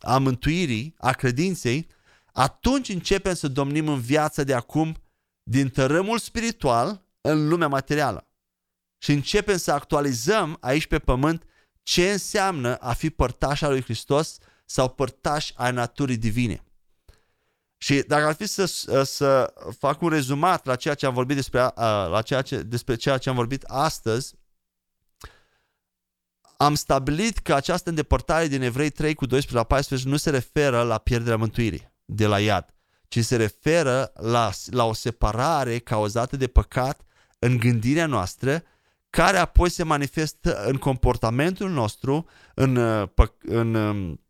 a 0.00 0.18
mântuirii, 0.18 0.94
a 0.98 1.12
credinței, 1.12 1.86
atunci 2.32 2.88
începem 2.88 3.34
să 3.34 3.48
domnim 3.48 3.88
în 3.88 4.00
viața 4.00 4.42
de 4.42 4.54
acum 4.54 4.96
din 5.42 5.68
tărâmul 5.68 6.18
spiritual 6.18 7.06
în 7.20 7.48
lumea 7.48 7.68
materială. 7.68 8.28
Și 8.98 9.12
începem 9.12 9.56
să 9.56 9.72
actualizăm 9.72 10.56
aici 10.60 10.86
pe 10.86 10.98
pământ 10.98 11.44
ce 11.82 12.10
înseamnă 12.10 12.76
a 12.76 12.92
fi 12.92 13.10
părtaș 13.10 13.62
al 13.62 13.70
lui 13.70 13.82
Hristos 13.82 14.38
sau 14.64 14.88
părtaș 14.88 15.50
ai 15.54 15.72
naturii 15.72 16.16
divine. 16.16 16.64
Și 17.76 18.02
dacă 18.06 18.26
ar 18.26 18.34
fi 18.34 18.46
să, 18.46 18.64
să 19.04 19.54
fac 19.78 20.02
un 20.02 20.08
rezumat 20.08 20.64
la 20.64 20.76
ceea 20.76 20.94
ce 20.94 21.06
am 21.06 21.14
vorbit 21.14 21.36
despre, 21.36 21.60
la 22.10 22.22
ceea 22.24 22.42
ce, 22.42 22.62
despre 22.62 22.94
ceea 22.94 23.18
ce 23.18 23.28
am 23.28 23.34
vorbit 23.34 23.62
astăzi, 23.62 24.34
am 26.56 26.74
stabilit 26.74 27.38
că 27.38 27.54
această 27.54 27.88
îndepărtare 27.88 28.46
din 28.46 28.62
Evrei 28.62 28.90
3 28.90 29.14
cu 29.14 29.26
12 29.26 29.56
la 29.56 29.74
14 29.74 30.08
nu 30.08 30.16
se 30.16 30.30
referă 30.30 30.82
la 30.82 30.98
pierderea 30.98 31.36
mântuirii 31.36 31.89
de 32.14 32.26
la 32.26 32.40
iad, 32.40 32.74
ci 33.08 33.24
se 33.24 33.36
referă 33.36 34.12
la, 34.14 34.50
la 34.66 34.84
o 34.84 34.92
separare 34.92 35.78
cauzată 35.78 36.36
de 36.36 36.46
păcat 36.46 37.00
în 37.38 37.56
gândirea 37.56 38.06
noastră, 38.06 38.62
care 39.10 39.36
apoi 39.36 39.70
se 39.70 39.82
manifestă 39.82 40.64
în 40.64 40.76
comportamentul 40.76 41.70
nostru, 41.70 42.26
în, 42.54 42.76
uh, 42.76 43.08
în, 43.40 43.74
um, 43.74 44.20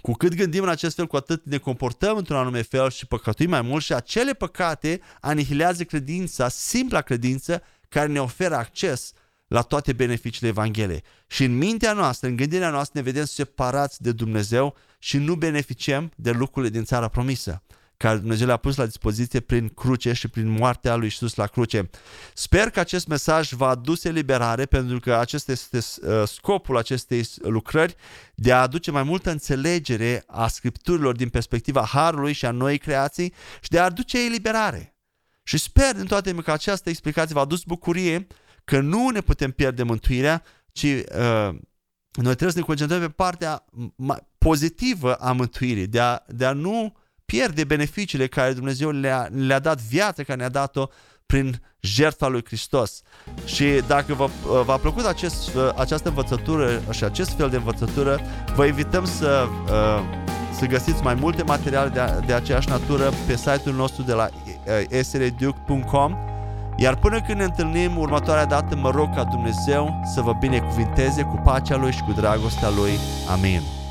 cu 0.00 0.12
cât 0.12 0.34
gândim 0.34 0.62
în 0.62 0.68
acest 0.68 0.96
fel, 0.96 1.06
cu 1.06 1.16
atât 1.16 1.44
ne 1.44 1.58
comportăm 1.58 2.16
într-un 2.16 2.36
anume 2.36 2.62
fel 2.62 2.90
și 2.90 3.06
păcătuim 3.06 3.50
mai 3.50 3.62
mult 3.62 3.82
și 3.82 3.92
acele 3.92 4.32
păcate 4.32 5.00
anihilează 5.20 5.84
credința, 5.84 6.48
simpla 6.48 7.00
credință, 7.00 7.62
care 7.88 8.06
ne 8.06 8.20
oferă 8.20 8.56
acces 8.56 9.12
la 9.46 9.60
toate 9.60 9.92
beneficiile 9.92 10.48
Evangheliei. 10.48 11.02
Și 11.26 11.44
în 11.44 11.56
mintea 11.56 11.92
noastră, 11.92 12.28
în 12.28 12.36
gândirea 12.36 12.70
noastră, 12.70 12.98
ne 12.98 13.04
vedem 13.04 13.24
separați 13.24 14.02
de 14.02 14.12
Dumnezeu 14.12 14.76
și 15.04 15.18
nu 15.18 15.34
beneficiem 15.34 16.12
de 16.16 16.30
lucrurile 16.30 16.72
din 16.72 16.84
țara 16.84 17.08
promisă 17.08 17.62
care 17.96 18.16
Dumnezeu 18.16 18.46
le-a 18.46 18.56
pus 18.56 18.76
la 18.76 18.86
dispoziție 18.86 19.40
prin 19.40 19.68
cruce 19.68 20.12
și 20.12 20.28
prin 20.28 20.48
moartea 20.48 20.94
lui 20.94 21.04
Iisus 21.04 21.34
la 21.34 21.46
cruce. 21.46 21.90
Sper 22.34 22.70
că 22.70 22.80
acest 22.80 23.06
mesaj 23.06 23.52
va 23.52 23.68
aduce 23.68 24.10
liberare 24.10 24.66
pentru 24.66 25.00
că 25.00 25.14
acesta 25.14 25.52
este 25.52 25.78
uh, 25.78 26.22
scopul 26.26 26.76
acestei 26.76 27.26
lucrări 27.40 27.94
de 28.34 28.52
a 28.52 28.60
aduce 28.60 28.90
mai 28.90 29.02
multă 29.02 29.30
înțelegere 29.30 30.22
a 30.26 30.48
Scripturilor 30.48 31.16
din 31.16 31.28
perspectiva 31.28 31.84
Harului 31.84 32.32
și 32.32 32.44
a 32.44 32.50
noii 32.50 32.78
creații 32.78 33.34
și 33.60 33.68
de 33.68 33.78
a 33.78 33.84
aduce 33.84 34.24
eliberare. 34.24 34.96
Și 35.42 35.58
sper 35.58 35.94
din 35.96 36.06
toate 36.06 36.34
că 36.34 36.52
această 36.52 36.88
explicație 36.88 37.34
v-a 37.34 37.40
adus 37.40 37.62
bucurie 37.62 38.26
că 38.64 38.80
nu 38.80 39.08
ne 39.08 39.20
putem 39.20 39.50
pierde 39.50 39.82
mântuirea, 39.82 40.42
ci 40.72 40.82
uh, 40.82 41.54
noi 42.12 42.34
trebuie 42.34 42.50
să 42.52 42.58
ne 42.58 42.64
concentrăm 42.64 43.00
pe 43.00 43.08
partea 43.08 43.64
pozitivă 44.42 45.14
a 45.14 45.32
mântuirii, 45.32 45.86
de 45.86 46.00
a, 46.00 46.18
de 46.26 46.44
a 46.44 46.52
nu 46.52 46.92
pierde 47.24 47.64
beneficiile 47.64 48.26
care 48.26 48.52
Dumnezeu 48.52 48.90
le-a, 48.90 49.28
le-a 49.46 49.58
dat 49.58 49.80
viață, 49.80 50.22
care 50.22 50.38
ne-a 50.38 50.48
dat-o 50.48 50.86
prin 51.26 51.62
jertfa 51.80 52.26
lui 52.26 52.44
Hristos. 52.44 53.02
Și 53.44 53.64
dacă 53.86 54.14
vă, 54.14 54.24
uh, 54.24 54.62
v-a 54.64 54.76
plăcut 54.76 55.04
acest, 55.04 55.54
uh, 55.54 55.68
această 55.76 56.08
învățătură 56.08 56.82
și 56.90 57.04
acest 57.04 57.30
fel 57.30 57.50
de 57.50 57.56
învățătură, 57.56 58.20
vă 58.54 58.64
invităm 58.64 59.04
să, 59.04 59.46
uh, 59.64 60.00
să 60.58 60.66
găsiți 60.66 61.02
mai 61.02 61.14
multe 61.14 61.42
materiale 61.42 61.88
de, 61.88 62.26
de 62.26 62.32
aceeași 62.32 62.68
natură 62.68 63.12
pe 63.26 63.36
site-ul 63.36 63.74
nostru 63.74 64.02
de 64.02 64.12
la 64.12 64.28
sreduke.com 65.02 66.16
Iar 66.76 66.96
până 66.96 67.20
când 67.20 67.38
ne 67.38 67.44
întâlnim 67.44 67.98
următoarea 67.98 68.44
dată, 68.44 68.76
mă 68.76 68.90
rog 68.90 69.14
ca 69.14 69.24
Dumnezeu 69.24 70.00
să 70.14 70.20
vă 70.20 70.32
binecuvinteze 70.40 71.22
cu 71.22 71.40
pacea 71.44 71.76
Lui 71.76 71.92
și 71.92 72.02
cu 72.02 72.12
dragostea 72.12 72.68
Lui. 72.68 72.92
Amin. 73.30 73.81